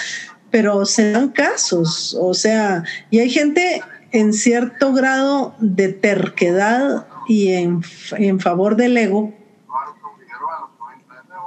[0.51, 7.49] Pero se dan casos, o sea, y hay gente en cierto grado de terquedad y
[7.49, 7.81] en,
[8.17, 9.33] en favor del ego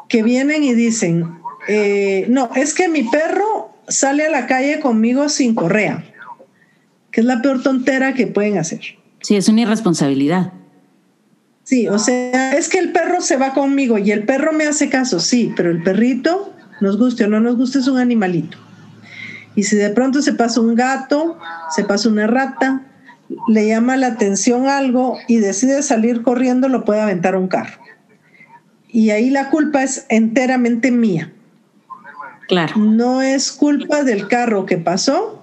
[0.08, 3.57] que vienen y dicen, eh, no, es que mi perro
[3.88, 6.04] sale a la calle conmigo sin correa
[7.10, 8.80] que es la peor tontera que pueden hacer.
[9.20, 10.52] Sí, es una irresponsabilidad.
[11.64, 14.88] Sí, o sea, es que el perro se va conmigo y el perro me hace
[14.88, 18.56] caso, sí, pero el perrito, nos guste o no nos guste, es un animalito.
[19.54, 21.38] Y si de pronto se pasa un gato,
[21.74, 22.86] se pasa una rata,
[23.48, 27.82] le llama la atención algo y decide salir corriendo, lo puede aventar un carro.
[28.88, 31.32] Y ahí la culpa es enteramente mía.
[32.48, 32.76] Claro.
[32.76, 35.38] No es culpa del carro que pasó,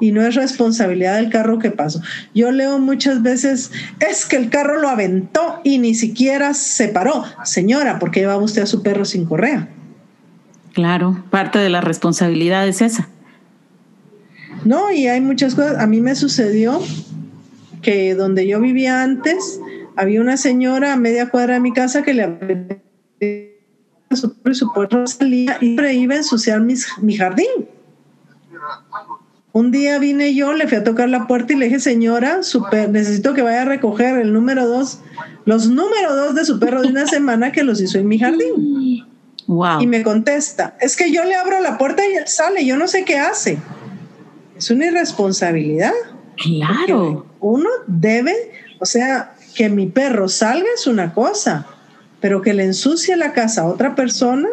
[0.00, 2.00] y no es responsabilidad del carro que pasó.
[2.34, 7.24] Yo leo muchas veces, es que el carro lo aventó y ni siquiera se paró.
[7.44, 9.68] Señora, ¿por qué llevaba usted a su perro sin correa?
[10.74, 13.08] Claro, parte de la responsabilidad es esa.
[14.64, 15.78] No, y hay muchas cosas.
[15.78, 16.82] A mí me sucedió
[17.80, 19.60] que donde yo vivía antes,
[19.96, 23.55] había una señora a media cuadra de mi casa que le
[24.12, 27.68] su, su perro salía y iba a ensuciar mi jardín.
[29.56, 32.90] Un día vine yo, le fui a tocar la puerta y le dije, señora, super,
[32.90, 35.00] necesito que vaya a recoger el número dos,
[35.46, 39.06] los número dos de su perro de una semana que los hizo en mi jardín.
[39.46, 39.80] Wow.
[39.80, 42.86] Y me contesta, es que yo le abro la puerta y él sale, yo no
[42.86, 43.58] sé qué hace.
[44.58, 45.94] Es una irresponsabilidad.
[46.36, 47.24] Claro.
[47.40, 48.34] Uno debe,
[48.78, 51.66] o sea, que mi perro salga es una cosa,
[52.20, 54.48] pero que le ensucie la casa a otra persona.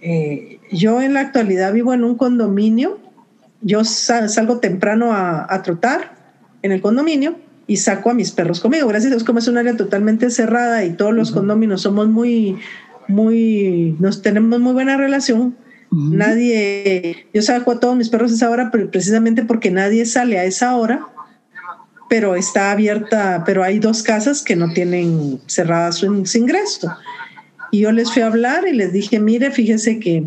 [0.00, 2.98] Eh, yo en la actualidad vivo en un condominio
[3.62, 6.16] yo salgo temprano a, trotar
[6.62, 8.88] en el condominio y saco a mis perros conmigo.
[8.88, 12.58] Gracias a Dios, como es un área totalmente cerrada y todos los condominios somos muy,
[13.08, 15.56] muy, nos tenemos muy buena relación.
[15.90, 20.44] Nadie, yo saco a todos mis perros a esa hora precisamente porque nadie sale a
[20.44, 21.06] esa hora,
[22.12, 26.94] pero está abierta, pero hay dos casas que no tienen cerrada su, ingreso.
[27.70, 30.22] Y yo les fui a hablar y les dije, mire, fíjese que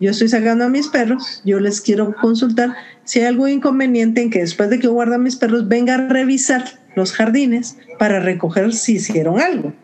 [0.00, 4.30] yo estoy sacando a mis perros, yo les quiero consultar si hay algún inconveniente en
[4.30, 6.64] que después de que yo a mis perros venga a revisar
[6.96, 9.74] los jardines para recoger si hicieron algo.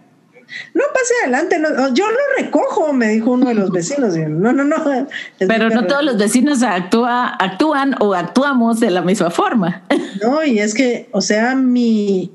[0.74, 1.60] No pase adelante,
[1.94, 4.16] yo lo recojo, me dijo uno de los vecinos.
[4.16, 4.76] No, no, no.
[5.38, 9.82] Pero no todos los vecinos actúa, actúan o actuamos de la misma forma.
[10.22, 12.30] No, y es que, o sea, mi,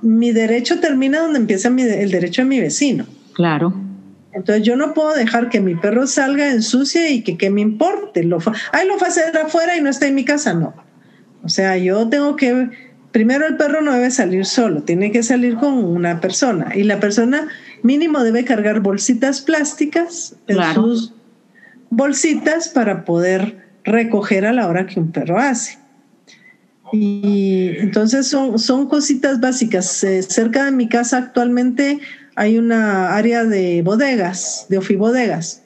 [0.00, 3.06] mi derecho termina donde empieza el derecho de mi vecino.
[3.34, 3.74] Claro.
[4.32, 7.60] Entonces yo no puedo dejar que mi perro salga en sucia y que, que me
[7.60, 8.22] importe.
[8.24, 8.38] Lo
[8.72, 10.74] Ay, lo va a hacer afuera y no está en mi casa, no.
[11.42, 12.70] O sea, yo tengo que,
[13.12, 17.00] primero el perro no debe salir solo, tiene que salir con una persona y la
[17.00, 17.48] persona
[17.82, 21.12] mínimo debe cargar bolsitas plásticas en sus
[21.90, 25.78] bolsitas para poder recoger a la hora que un perro hace.
[26.92, 30.02] Y entonces son, son cositas básicas.
[30.02, 32.00] Eh, cerca de mi casa actualmente
[32.34, 35.62] hay una área de bodegas, de ofibodegas.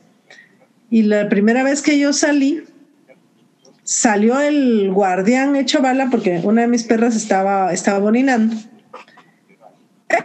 [0.90, 2.62] Y la primera vez que yo salí,
[3.84, 8.56] salió el guardián hecho bala porque una de mis perras estaba, estaba boninando.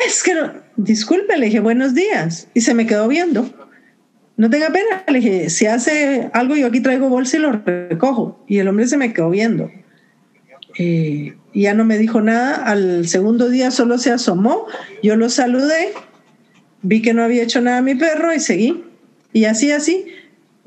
[0.05, 0.33] Es que,
[0.77, 3.49] disculpe, le dije buenos días y se me quedó viendo.
[4.37, 5.03] no tenga pena.
[5.07, 8.43] Le dije, si hace algo, yo aquí traigo bolsa y lo recojo.
[8.47, 9.69] Y el hombre se me quedó viendo.
[10.77, 12.55] Eh, ya no me dijo nada.
[12.55, 14.67] Al segundo día solo se asomó.
[15.03, 15.89] Yo lo saludé.
[16.81, 18.85] Vi que no había hecho nada mi perro y seguí.
[19.33, 20.05] Y así, así.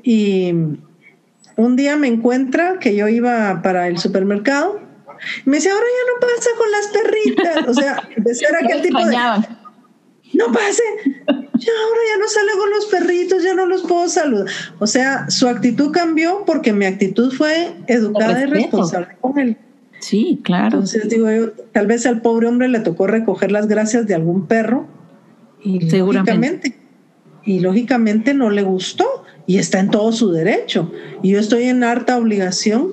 [0.03, 0.53] Y
[1.55, 4.79] un día me encuentra que yo iba para el supermercado.
[5.45, 7.67] Y me dice, ahora ya no pasa con las perritas.
[7.67, 9.15] O sea, de ser aquel tipo de
[10.33, 10.83] no pase,
[11.27, 14.47] ya ahora ya no sale con los perritos, ya no los puedo saludar.
[14.79, 19.57] O sea, su actitud cambió porque mi actitud fue educada y responsable con él.
[19.99, 20.77] Sí, claro.
[20.77, 24.47] Entonces digo yo, tal vez al pobre hombre le tocó recoger las gracias de algún
[24.47, 24.87] perro
[25.61, 26.77] y lógicamente,
[27.43, 29.05] y lógicamente no le gustó
[29.47, 30.91] y está en todo su derecho.
[31.21, 32.89] Y yo estoy en harta obligación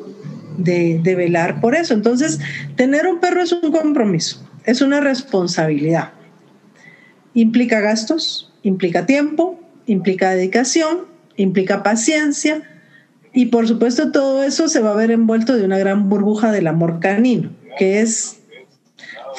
[0.58, 1.94] de, velar por eso.
[1.94, 2.40] Entonces,
[2.76, 6.12] tener un perro es un compromiso, es una responsabilidad
[7.34, 12.62] implica gastos, implica tiempo, implica dedicación, implica paciencia
[13.32, 16.66] y por supuesto todo eso se va a ver envuelto de una gran burbuja del
[16.66, 18.39] amor canino, que es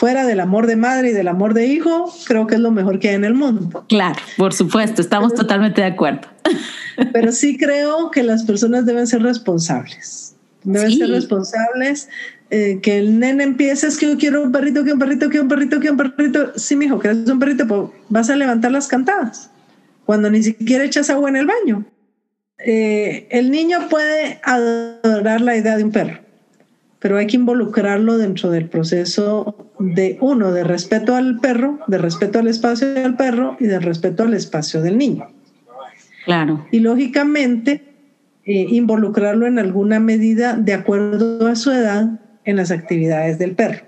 [0.01, 2.97] fuera del amor de madre y del amor de hijo, creo que es lo mejor
[2.97, 3.85] que hay en el mundo.
[3.87, 6.27] Claro, por supuesto, estamos totalmente de acuerdo.
[7.13, 10.33] Pero sí creo que las personas deben ser responsables.
[10.63, 12.09] Deben ser responsables
[12.49, 15.39] eh, que el nene empiece, es que yo quiero un perrito, que un perrito, que
[15.39, 16.51] un perrito, que un perrito.
[16.55, 19.51] Sí, mijo, que es un perrito, pues vas a levantar las cantadas
[20.07, 21.85] cuando ni siquiera echas agua en el baño.
[22.57, 26.21] Eh, el niño puede adorar la idea de un perro,
[27.01, 32.37] pero hay que involucrarlo dentro del proceso de uno, de respeto al perro, de respeto
[32.37, 35.27] al espacio del perro y de respeto al espacio del niño.
[36.25, 36.67] Claro.
[36.71, 37.83] Y lógicamente,
[38.45, 43.83] eh, involucrarlo en alguna medida de acuerdo a su edad en las actividades del perro.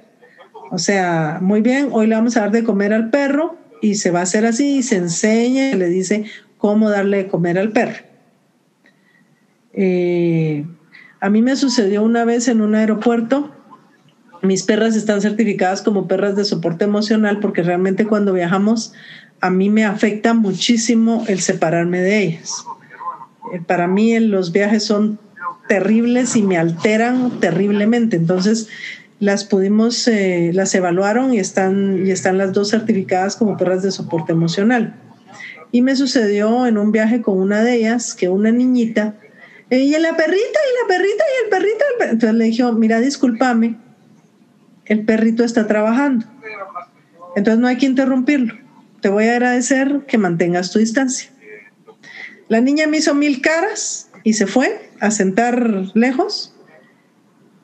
[0.72, 4.09] O sea, muy bien, hoy le vamos a dar de comer al perro y se
[4.09, 6.26] va a hacer así y se enseña y le dice
[6.57, 8.03] cómo darle de comer al perro.
[9.74, 10.66] Eh,
[11.24, 13.49] a mí me sucedió una vez en un aeropuerto,
[14.41, 18.91] mis perras están certificadas como perras de soporte emocional porque realmente cuando viajamos
[19.39, 22.65] a mí me afecta muchísimo el separarme de ellas.
[23.53, 25.17] Eh, para mí los viajes son
[25.69, 28.17] terribles y me alteran terriblemente.
[28.17, 28.67] Entonces,
[29.21, 33.91] las pudimos, eh, las evaluaron y están, y están las dos certificadas como perras de
[33.91, 34.95] soporte emocional.
[35.71, 39.22] Y me sucedió en un viaje con una de ellas que una niñita, eh,
[39.80, 43.78] y la perrita, y la perrita, y el perrito, entonces le dije, mira, discúlpame,
[44.86, 46.26] el perrito está trabajando.
[47.36, 48.55] Entonces no hay que interrumpirlo.
[49.01, 51.30] Te voy a agradecer que mantengas tu distancia.
[52.47, 56.53] La niña me hizo mil caras y se fue a sentar lejos.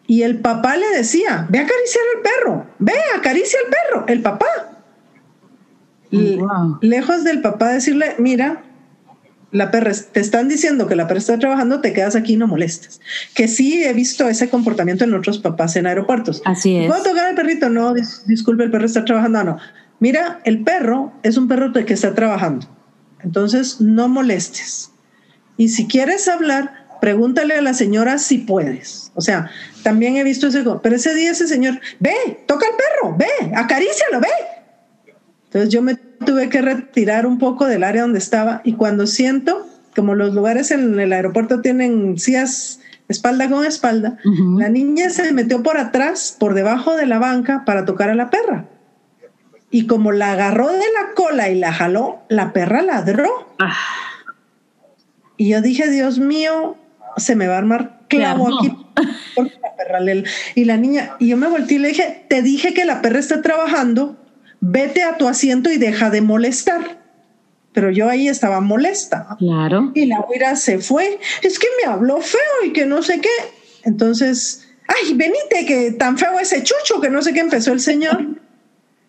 [0.08, 4.22] Y el papá le decía, ve a acariciar al perro, ve, acaricia al perro, el
[4.22, 4.48] papá.
[6.82, 8.64] Lejos del papá decirle, mira,
[9.52, 12.48] la perra, te están diciendo que la perra está trabajando, te quedas aquí y no
[12.48, 13.02] molestes.
[13.34, 16.42] Que sí he visto ese comportamiento en otros papás en aeropuertos.
[16.46, 16.88] Así es.
[16.88, 17.70] ¿Puedo tocar al perrito?
[17.70, 17.94] No,
[18.26, 19.44] disculpe, el perro está trabajando.
[19.44, 19.58] No,
[20.00, 22.68] mira, el perro es un perro que está trabajando.
[23.24, 24.92] Entonces, no molestes.
[25.58, 29.12] Y si quieres hablar, pregúntale a la señora si puedes.
[29.16, 29.50] O sea,
[29.84, 32.14] también he visto ese, pero ese día ese señor, ve,
[32.46, 34.28] toca al perro, ve, acarícialo, ve.
[35.46, 39.68] Entonces yo me tuve que retirar un poco del área donde estaba y cuando siento,
[39.96, 44.18] como los lugares en el aeropuerto tienen sillas espalda con espalda,
[44.58, 48.30] la niña se metió por atrás, por debajo de la banca para tocar a la
[48.30, 48.66] perra.
[49.72, 53.56] Y como la agarró de la cola y la jaló, la perra ladró.
[53.60, 53.76] Ah.
[55.38, 56.78] Y yo dije, Dios mío,
[57.18, 58.76] se me va a armar clavo aquí.
[60.56, 63.20] y la niña, y yo me volteé y le dije, te dije que la perra
[63.20, 64.18] está trabajando,
[64.62, 67.00] vete a tu asiento y deja de molestar.
[67.74, 69.36] Pero yo ahí estaba molesta.
[69.38, 69.92] Claro.
[69.94, 71.20] Y la huira se fue.
[71.44, 73.30] Es que me habló feo y que no sé qué.
[73.84, 78.26] Entonces, ay, venite, que tan feo ese chucho, que no sé qué empezó el señor.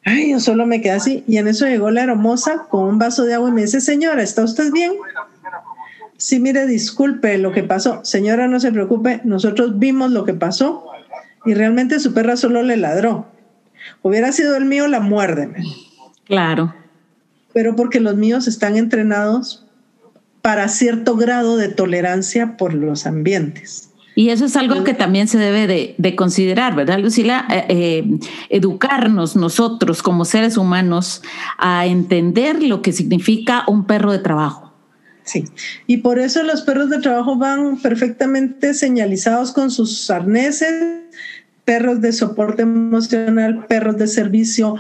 [0.05, 1.25] Ay, yo solo me quedé así.
[1.27, 4.23] Y en eso llegó la hermosa con un vaso de agua y me dice, señora,
[4.23, 4.93] ¿está usted bien?
[6.17, 8.05] sí, mire, disculpe lo que pasó.
[8.05, 10.85] Señora, no se preocupe, nosotros vimos lo que pasó
[11.47, 13.27] y realmente su perra solo le ladró.
[14.03, 15.65] Hubiera sido el mío, la muérdeme.
[16.25, 16.75] Claro.
[17.53, 19.67] Pero porque los míos están entrenados
[20.43, 23.91] para cierto grado de tolerancia por los ambientes.
[24.15, 27.47] Y eso es algo que también se debe de, considerar, ¿verdad, Lucila?
[27.49, 28.19] Eh, eh,
[28.49, 31.23] educarnos nosotros como seres humanos
[31.59, 34.71] a entender lo que significa un perro de trabajo
[35.31, 35.45] Sí,
[35.87, 41.03] y por eso los perros de trabajo van perfectamente señalizados con sus arneses,
[41.65, 44.77] perros de soporte emocional, perros de servicio,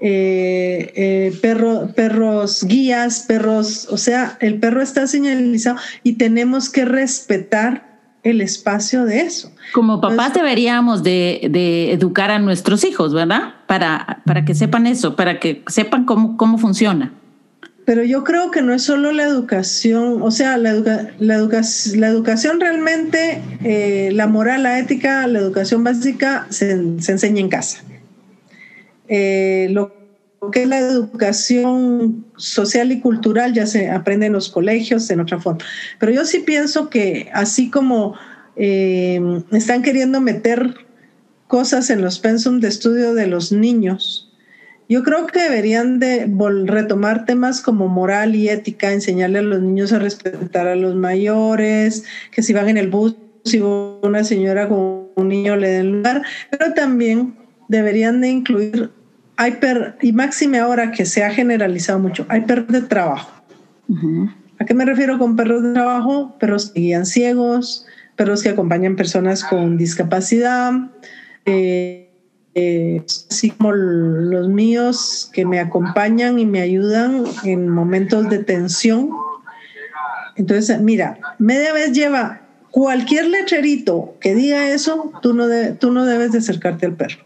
[0.00, 7.92] eh, eh, perros guías, perros, o sea, el perro está señalizado y tenemos que respetar
[8.24, 9.52] el espacio de eso.
[9.72, 11.40] Como papás deberíamos de,
[11.92, 13.54] educar a nuestros hijos, ¿verdad?
[13.66, 17.12] Para, para que sepan eso, para que sepan cómo, cómo funciona.
[17.84, 20.72] Pero yo creo que no es solo la educación, o sea, la,
[21.18, 27.48] la, educación realmente, eh, la moral, la ética, la educación básica se, se enseña en
[27.48, 27.82] casa.
[29.08, 29.92] Eh, lo
[30.50, 35.40] que es la educación social y cultural ya se aprende en los colegios en otra
[35.40, 35.60] forma.
[35.98, 38.14] Pero yo sí pienso que así como
[38.56, 39.20] eh,
[39.52, 40.74] están queriendo meter
[41.46, 44.31] cosas en los pensum de estudio de los niños,
[44.92, 46.30] yo creo que deberían de
[46.66, 52.04] retomar temas como moral y ética, enseñarle a los niños a respetar a los mayores,
[52.30, 56.22] que si van en el bus, si una señora con un niño le den lugar,
[56.50, 57.34] pero también
[57.68, 58.90] deberían de incluir
[59.36, 59.58] hay
[60.02, 63.30] y máxime ahora que se ha generalizado mucho, hay perros de trabajo.
[64.58, 66.36] ¿A qué me refiero con perros de trabajo?
[66.38, 70.72] Perros que guían ciegos, perros que acompañan personas con discapacidad,
[71.44, 72.01] eh,
[72.54, 79.10] eh, así como los míos que me acompañan y me ayudan en momentos de tensión.
[80.36, 85.44] Entonces, mira, media vez lleva cualquier lecherito que diga eso, tú no,
[85.78, 87.18] tú no debes de acercarte al perro.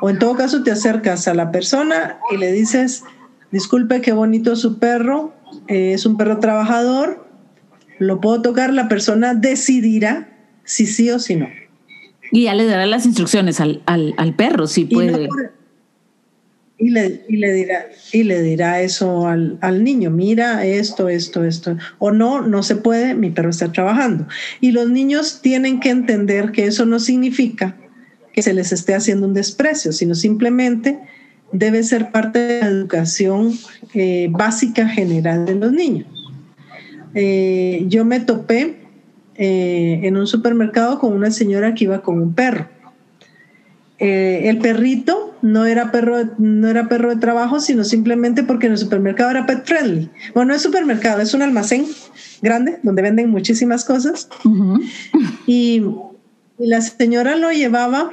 [0.00, 3.04] O en todo caso te acercas a la persona y le dices,
[3.50, 5.34] disculpe, qué bonito su perro,
[5.66, 7.26] eh, es un perro trabajador,
[7.98, 10.28] lo puedo tocar, la persona decidirá
[10.64, 11.48] si sí o si no.
[12.32, 15.28] Y ya le dará las instrucciones al, perro, si puede.
[16.78, 21.76] Y, le, dirá, y le dirá eso al, al, niño, mira esto, esto, esto.
[21.98, 24.26] O no, no se puede, mi perro está trabajando.
[24.60, 27.76] Y los niños tienen que entender que eso no significa
[28.32, 30.98] que se les esté haciendo un desprecio, sino simplemente
[31.52, 33.52] debe ser parte de la educación
[33.94, 36.06] eh, básica general de los niños.
[37.14, 38.81] Eh, yo me topé
[39.36, 42.68] eh, en un supermercado con una señora que iba con un perro.
[43.98, 48.78] el perrito no era perro, no era perro de trabajo, sino simplemente porque en el
[48.78, 50.10] supermercado era pet friendly.
[50.34, 51.86] Bueno, no es supermercado, es un almacén
[52.40, 54.28] grande donde venden muchísimas cosas.
[55.46, 55.82] y,
[56.58, 58.10] y la señora lo llevaba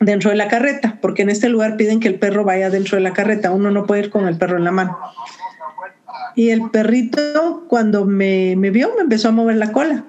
[0.00, 3.02] dentro de la carreta, porque en este lugar piden que el perro vaya dentro de
[3.02, 4.96] la carreta, uno no puede ir con el perro en la mano.
[6.34, 10.04] Y el perrito cuando me, me vio me empezó a mover la cola.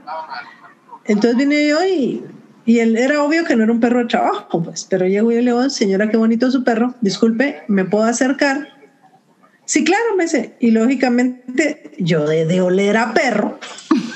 [1.06, 2.24] Entonces vine yo y,
[2.66, 5.36] y él era obvio que no era un perro de trabajo, pues, pero llego y
[5.36, 8.68] le digo, señora, qué bonito su perro, disculpe, ¿me puedo acercar?
[9.66, 10.56] Sí, claro, me dice.
[10.60, 13.60] Y lógicamente yo de, de oler a perro.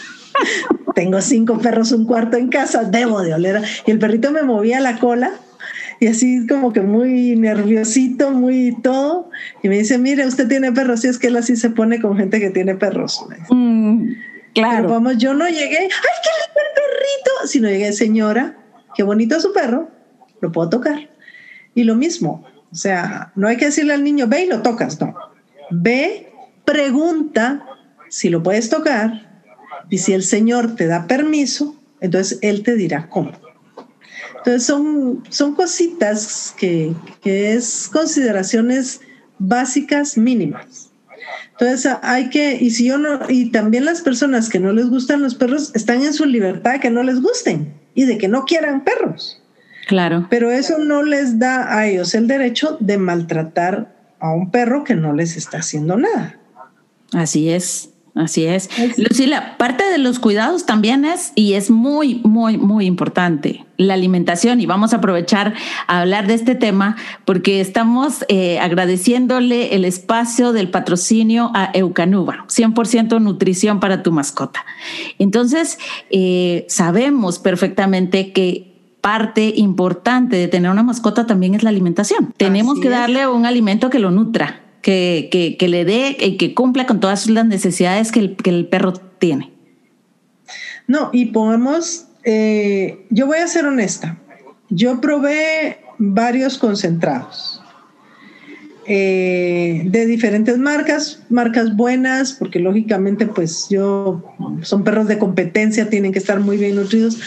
[0.96, 3.62] Tengo cinco perros, un cuarto en casa, debo de oler.
[3.86, 5.32] Y el perrito me movía la cola
[6.04, 9.30] y así como que muy nerviosito, muy todo.
[9.64, 11.06] Y me dice, mire, usted tiene perros.
[11.06, 13.26] Y es que él así se pone con gente que tiene perros.
[13.50, 14.12] Mm,
[14.54, 14.90] claro.
[14.90, 17.48] vamos, yo no llegué, ay, qué lindo el perrito.
[17.48, 18.58] Sino llegué, señora,
[18.96, 19.92] qué bonito su perro,
[20.42, 21.10] lo puedo tocar.
[21.74, 25.00] Y lo mismo, o sea, no hay que decirle al niño, ve y lo tocas,
[25.00, 25.16] no.
[25.72, 26.34] Ve,
[26.66, 27.66] pregunta
[28.10, 29.42] si lo puedes tocar
[29.90, 33.32] y si el Señor te da permiso, entonces Él te dirá cómo.
[34.46, 39.00] Entonces son, son cositas que, que es consideraciones
[39.40, 40.92] básicas mínimas.
[41.52, 45.22] Entonces hay que, y si yo no, y también las personas que no les gustan
[45.22, 48.44] los perros están en su libertad de que no les gusten y de que no
[48.44, 49.42] quieran perros.
[49.88, 50.28] Claro.
[50.30, 54.96] Pero eso no les da a ellos el derecho de maltratar a un perro que
[54.96, 56.38] no les está haciendo nada.
[57.14, 57.93] Así es.
[58.16, 58.70] Así es.
[58.98, 64.62] Lucila, parte de los cuidados también es, y es muy, muy, muy importante, la alimentación.
[64.62, 65.56] Y vamos a aprovechar
[65.88, 66.96] a hablar de este tema
[67.26, 74.64] porque estamos eh, agradeciéndole el espacio del patrocinio a Eucanuba, 100% nutrición para tu mascota.
[75.18, 75.80] Entonces,
[76.12, 82.32] eh, sabemos perfectamente que parte importante de tener una mascota también es la alimentación.
[82.38, 87.00] Tenemos que darle un alimento que lo nutra que, le dé y que cumpla con
[87.00, 89.52] todas las necesidades que el, perro tiene.
[90.88, 94.20] No, y podemos, eh, yo voy a ser honesta,
[94.70, 97.62] yo probé varios concentrados.
[98.86, 106.12] Eh, de diferentes marcas, marcas buenas, porque lógicamente pues yo, son perros de competencia, tienen
[106.12, 107.18] que estar muy bien nutridos,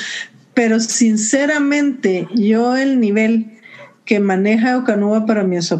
[0.52, 3.58] pero sinceramente yo el nivel
[4.04, 5.72] que maneja Eucanuba para mí es.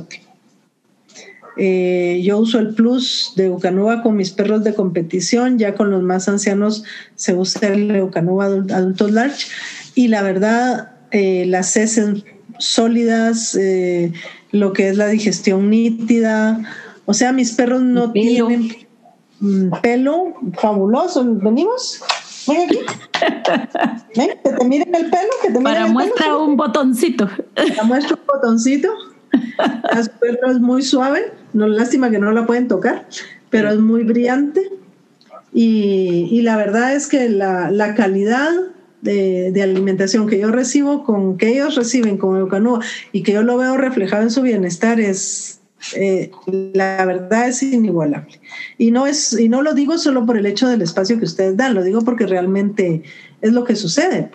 [1.56, 6.02] Eh, yo uso el plus de Eucanuba con mis perros de competición, ya con los
[6.02, 6.84] más ancianos
[7.14, 9.46] se usa el Eucanuba adultos large
[9.94, 12.24] y la verdad eh, las heces
[12.58, 14.12] sólidas, eh,
[14.52, 16.60] lo que es la digestión nítida.
[17.06, 18.86] O sea, mis perros no tienen
[19.82, 21.24] pelo fabuloso.
[21.24, 22.02] ¿Venimos?
[22.46, 22.78] Ven aquí.
[24.16, 27.28] Ven, que te miren el pelo, que te Para muestra un botoncito.
[27.54, 28.88] Para muestra un botoncito.
[30.02, 33.06] Su perro es muy suave, no lástima que no la pueden tocar,
[33.50, 34.70] pero es muy brillante.
[35.52, 38.50] Y, y la verdad es que la, la calidad
[39.00, 42.80] de, de, alimentación que yo recibo, con que ellos reciben con Eucanúa
[43.12, 45.60] y que yo lo veo reflejado en su bienestar es,
[45.94, 46.30] eh,
[46.72, 48.40] la verdad es inigualable.
[48.78, 51.56] Y no, es, y no lo digo solo por el hecho del espacio que ustedes
[51.56, 53.02] dan, lo digo porque realmente
[53.40, 54.30] es lo que sucede.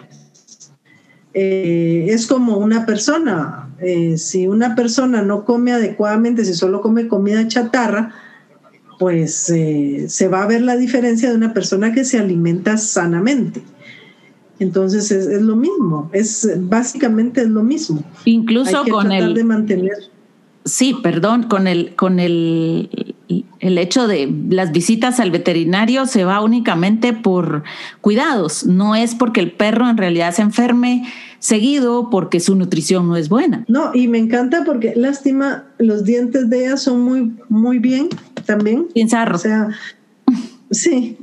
[1.34, 7.08] Eh, es como una persona, eh, si una persona no come adecuadamente, si solo come
[7.08, 8.14] comida chatarra,
[9.00, 13.62] pues eh, se va a ver la diferencia de una persona que se alimenta sanamente.
[14.60, 18.04] Entonces es, es lo mismo, es básicamente es lo mismo.
[18.26, 19.98] Incluso con el de mantener.
[20.66, 23.16] Sí, perdón, con el con el
[23.60, 27.64] el hecho de las visitas al veterinario se va únicamente por
[28.02, 31.04] cuidados, no es porque el perro en realidad se enferme
[31.40, 33.66] seguido porque su nutrición no es buena.
[33.68, 38.10] No, y me encanta porque lástima, los dientes de ella son muy, muy bien
[38.46, 38.88] también.
[38.94, 39.36] Sin sarro.
[39.36, 39.70] O sea,
[40.70, 41.18] sí,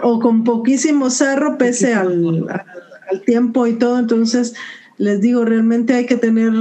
[0.00, 2.46] o con poquísimo sarro pese al,
[3.10, 4.54] al tiempo y todo, entonces
[4.98, 6.52] les digo, realmente hay que tener,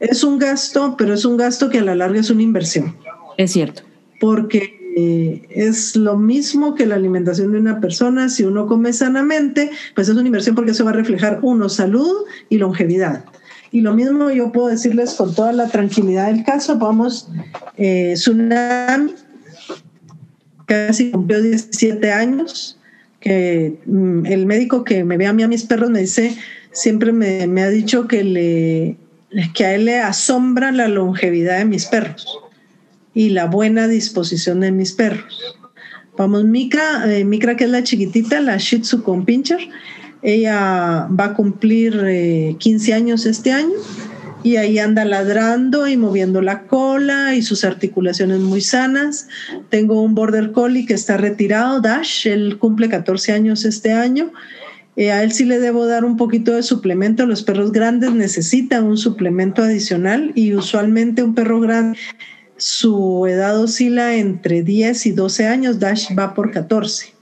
[0.00, 2.96] es un gasto, pero es un gasto que a la larga es una inversión.
[3.36, 3.82] Es cierto
[4.24, 8.30] porque eh, es lo mismo que la alimentación de una persona.
[8.30, 12.24] Si uno come sanamente, pues es una inversión porque eso va a reflejar, uno, salud
[12.48, 13.26] y longevidad.
[13.70, 17.28] Y lo mismo yo puedo decirles con toda la tranquilidad del caso, vamos,
[17.76, 19.12] eh, Tsunami
[20.64, 22.78] casi cumplió 17 años,
[23.20, 26.34] que mm, el médico que me ve a mí a mis perros me dice,
[26.72, 28.96] siempre me, me ha dicho que, le,
[29.52, 32.40] que a él le asombra la longevidad de mis perros
[33.14, 35.56] y la buena disposición de mis perros.
[36.16, 39.68] Vamos, Mika, eh, Mika que es la chiquitita, la Shih con pincher,
[40.22, 43.74] ella va a cumplir 15 eh, años este año
[44.42, 49.28] y ahí anda ladrando y moviendo la cola y sus articulaciones muy sanas.
[49.70, 54.32] Tengo un border collie que está retirado, Dash, él cumple 14 años este año.
[54.96, 57.26] Eh, a él sí le debo dar un poquito de suplemento.
[57.26, 61.98] Los perros grandes necesitan un suplemento adicional y usualmente un perro grande
[62.56, 67.14] su edad oscila entre 10 y 12 años, Dash va por 14,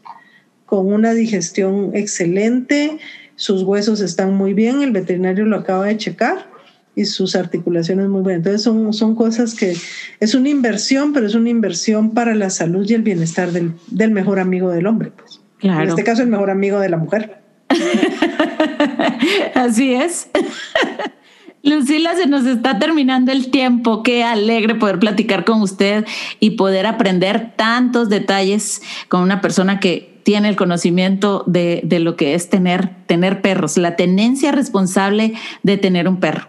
[0.67, 2.99] con una digestión excelente,
[3.37, 6.51] sus huesos están muy bien, el veterinario lo acaba de checar
[6.95, 8.41] y sus articulaciones muy buenas.
[8.41, 9.75] Entonces son, son cosas que
[10.21, 14.11] es una inversión, pero es una inversión para la salud y el bienestar del, del
[14.11, 15.11] mejor amigo del hombre.
[15.17, 15.41] Pues.
[15.59, 15.83] Claro.
[15.83, 17.39] En este caso el mejor amigo de la mujer.
[19.55, 20.29] Así es.
[21.63, 24.03] Lucila, se nos está terminando el tiempo.
[24.03, 26.05] Qué alegre poder platicar con usted
[26.41, 32.17] y poder aprender tantos detalles con una persona que tiene el conocimiento de, de lo
[32.17, 36.49] que es tener, tener perros, la tenencia responsable de tener un perro.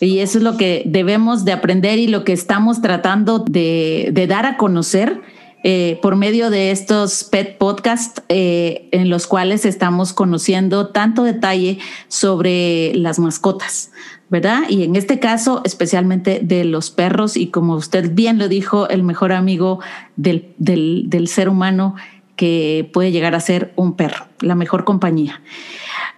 [0.00, 4.26] Y eso es lo que debemos de aprender y lo que estamos tratando de, de
[4.26, 5.20] dar a conocer
[5.64, 11.80] eh, por medio de estos pet podcasts eh, en los cuales estamos conociendo tanto detalle
[12.06, 13.90] sobre las mascotas,
[14.30, 14.62] ¿verdad?
[14.68, 19.02] Y en este caso, especialmente de los perros y como usted bien lo dijo, el
[19.02, 19.80] mejor amigo
[20.16, 21.94] del, del, ser humano
[22.36, 25.40] que puede llegar a ser un perro, la mejor compañía.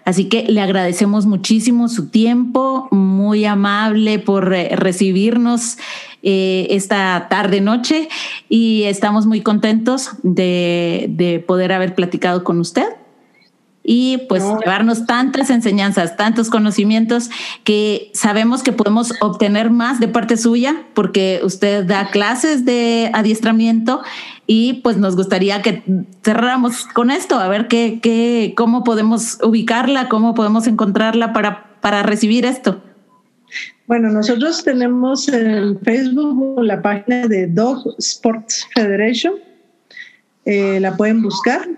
[0.05, 5.79] Así que le agradecemos muchísimo su tiempo, muy amable por recibirnos
[6.23, 8.09] eh, esta tarde noche
[8.49, 12.87] y estamos muy contentos de, de poder haber platicado con usted
[13.93, 17.29] y pues llevarnos tantas enseñanzas, tantos conocimientos
[17.65, 24.01] que sabemos que podemos obtener más de parte suya porque usted da clases de adiestramiento
[24.47, 25.83] y pues nos gustaría que
[26.23, 32.05] cerráramos con esto, a ver qué, qué, cómo podemos ubicarla, cómo podemos encontrarla para, para
[32.05, 32.81] recibir esto.
[33.89, 39.35] Bueno, nosotros tenemos en Facebook la página de Dog Sports Federation.
[40.45, 41.69] Eh, la pueden buscar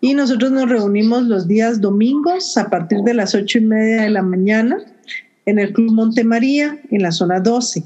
[0.00, 4.10] y nosotros nos reunimos los días domingos a partir de las ocho y media de
[4.10, 4.78] la mañana
[5.46, 7.82] en el Club Montemaría, en la zona 12,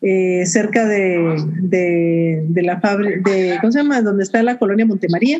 [0.00, 4.00] eh, cerca de, de, la fábrica, de, ¿cómo se llama?
[4.02, 5.38] Donde está la colonia Montemaría.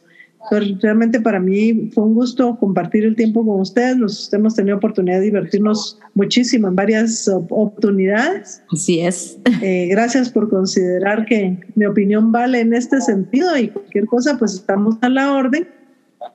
[0.81, 3.95] realmente para mí fue un gusto compartir el tiempo con ustedes.
[3.95, 8.63] Nos hemos tenido oportunidad de divertirnos muchísimo en varias oportunidades.
[8.71, 9.37] Así es.
[9.61, 14.55] Eh, gracias por considerar que mi opinión vale en este sentido y cualquier cosa, pues
[14.55, 15.67] estamos a la orden.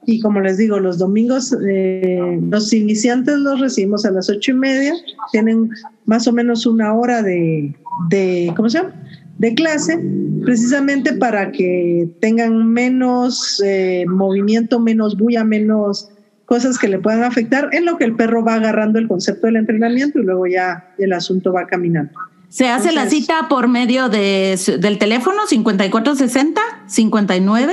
[0.04, 4.54] Y como les digo, los domingos eh, los iniciantes los recibimos a las ocho y
[4.54, 4.94] media.
[5.32, 5.70] Tienen
[6.04, 7.74] más o menos una hora de,
[8.08, 8.94] de ¿cómo se llama?
[9.38, 10.00] De clase,
[10.44, 16.08] precisamente para que tengan menos eh, movimiento, menos bulla, menos
[16.46, 19.56] cosas que le puedan afectar, en lo que el perro va agarrando el concepto del
[19.56, 22.12] entrenamiento y luego ya el asunto va caminando.
[22.48, 27.72] ¿Se hace la cita por medio de, del teléfono 5460 59?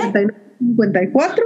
[0.59, 1.43] 54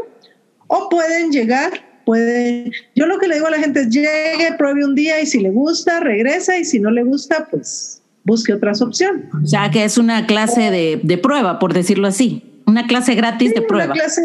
[0.68, 1.72] o pueden llegar,
[2.05, 5.26] pueden, yo lo que le digo a la gente es llegue, pruebe un día y
[5.26, 9.26] si le gusta, regresa y si no le gusta, pues busque otras opciones.
[9.43, 13.53] O sea, que es una clase de, de prueba, por decirlo así, una clase gratis
[13.53, 13.93] de prueba.
[13.93, 14.22] Una clase,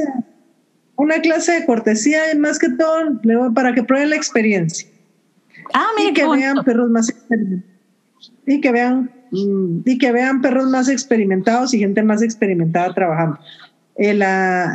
[0.97, 3.21] una clase de cortesía y más que todo
[3.55, 4.89] para que prueben la experiencia.
[5.73, 7.73] Ah, mire y que vean perros más experimentados.
[8.47, 13.39] Y que vean mm, y que vean perros más experimentados y gente más experimentada trabajando.
[13.97, 14.15] Eh,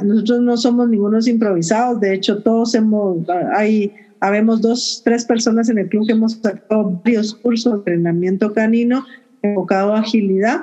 [0.03, 5.80] nosotros no somos ningunos improvisados, de hecho todos hemos, hay, habemos dos, tres personas en
[5.80, 9.05] el club que hemos sacado varios cursos de entrenamiento canino
[9.41, 10.61] enfocado a agilidad.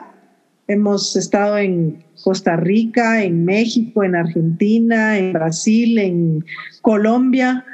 [0.67, 6.45] Hemos estado en Costa Rica, en México, en Argentina, en Brasil, en
[6.81, 7.65] Colombia,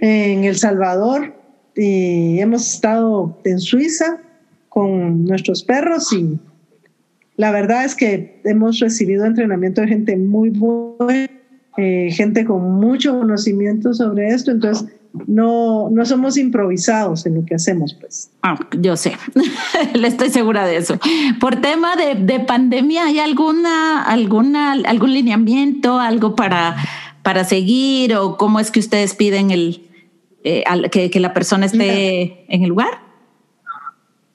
[0.00, 1.34] en El Salvador
[1.76, 4.18] y hemos estado en Suiza
[4.68, 6.38] con nuestros perros y
[7.40, 11.30] la verdad es que hemos recibido entrenamiento de gente muy buena,
[11.78, 14.92] eh, gente con mucho conocimiento sobre esto, entonces
[15.26, 18.30] no, no somos improvisados en lo que hacemos, pues.
[18.42, 19.14] Ah, yo sé,
[19.94, 20.98] le estoy segura de eso.
[21.40, 26.76] Por tema de, pandemia, ¿hay alguna, alguna, algún lineamiento, algo para,
[27.22, 29.88] para seguir o cómo es que ustedes piden el,
[30.44, 30.62] eh,
[30.92, 33.00] que, que, la persona esté en el lugar?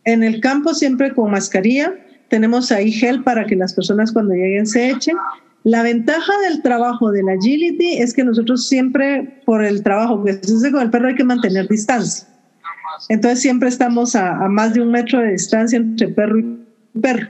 [0.06, 1.94] En el campo siempre con mascarilla,
[2.30, 5.16] tenemos ahí gel para que las personas cuando lleguen se echen.
[5.64, 10.56] La ventaja del trabajo del agility es que nosotros siempre, por el trabajo que se
[10.56, 12.28] hace con el perro, hay que mantener distancia.
[13.10, 17.28] Entonces siempre estamos a, más de un metro de distancia entre perro y perro.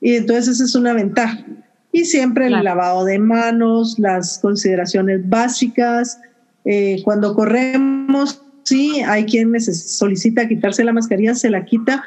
[0.00, 1.44] Y entonces esa es una ventaja.
[1.92, 6.20] Y siempre el lavado de manos, las consideraciones básicas.
[6.64, 12.02] Eh, cuando corremos, sí, hay quien solicita quitarse la mascarilla, se la quita,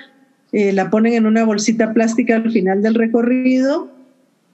[0.51, 3.89] eh, la ponen en una bolsita plástica al final del recorrido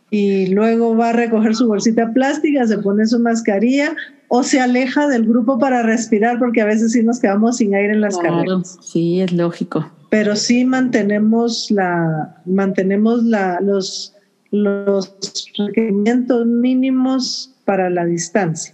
[0.09, 3.95] y luego va a recoger su bolsita plástica, se pone su mascarilla
[4.29, 7.93] o se aleja del grupo para respirar porque a veces sí nos quedamos sin aire
[7.93, 9.91] en las claro, Sí, es lógico.
[10.09, 14.13] Pero sí mantenemos la mantenemos la, los
[14.51, 15.13] los
[15.57, 18.73] requerimientos mínimos para la distancia.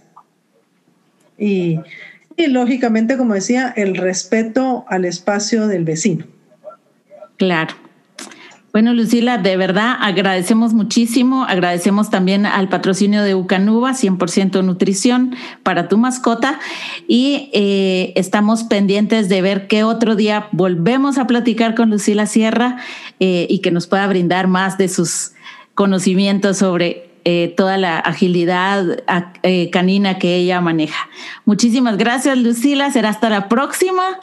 [1.36, 1.80] Y,
[2.36, 6.26] y lógicamente, como decía, el respeto al espacio del vecino.
[7.36, 7.74] Claro.
[8.74, 11.44] Bueno, Lucila, de verdad agradecemos muchísimo.
[11.44, 16.58] Agradecemos también al patrocinio de Ucanuba, 100% nutrición para tu mascota.
[17.06, 22.78] Y eh, estamos pendientes de ver qué otro día volvemos a platicar con Lucila Sierra
[23.20, 25.34] eh, y que nos pueda brindar más de sus
[25.76, 29.04] conocimientos sobre eh, toda la agilidad
[29.70, 31.08] canina que ella maneja.
[31.44, 32.90] Muchísimas gracias, Lucila.
[32.90, 34.18] Será hasta la próxima.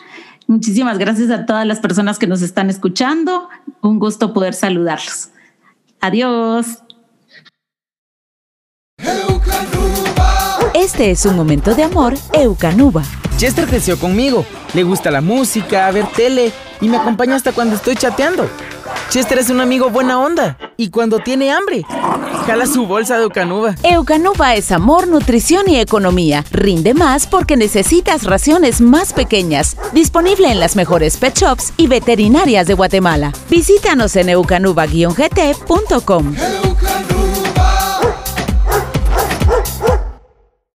[0.48, 3.50] Muchísimas gracias a todas las personas que nos están escuchando.
[3.82, 5.30] Un gusto poder saludarlos.
[6.02, 6.80] Adiós.
[10.74, 13.04] Este es un momento de amor, Eucanuba.
[13.38, 14.46] Chester creció conmigo.
[14.74, 18.48] Le gusta la música, ver tele y me acompaña hasta cuando estoy chateando.
[19.12, 21.84] Chester es un amigo buena onda y cuando tiene hambre,
[22.46, 23.76] jala su bolsa de Eucanuba.
[23.84, 26.46] Eucanuba es amor, nutrición y economía.
[26.50, 29.76] Rinde más porque necesitas raciones más pequeñas.
[29.92, 33.34] Disponible en las mejores pet shops y veterinarias de Guatemala.
[33.50, 36.36] Visítanos en eucanuba-gt.com.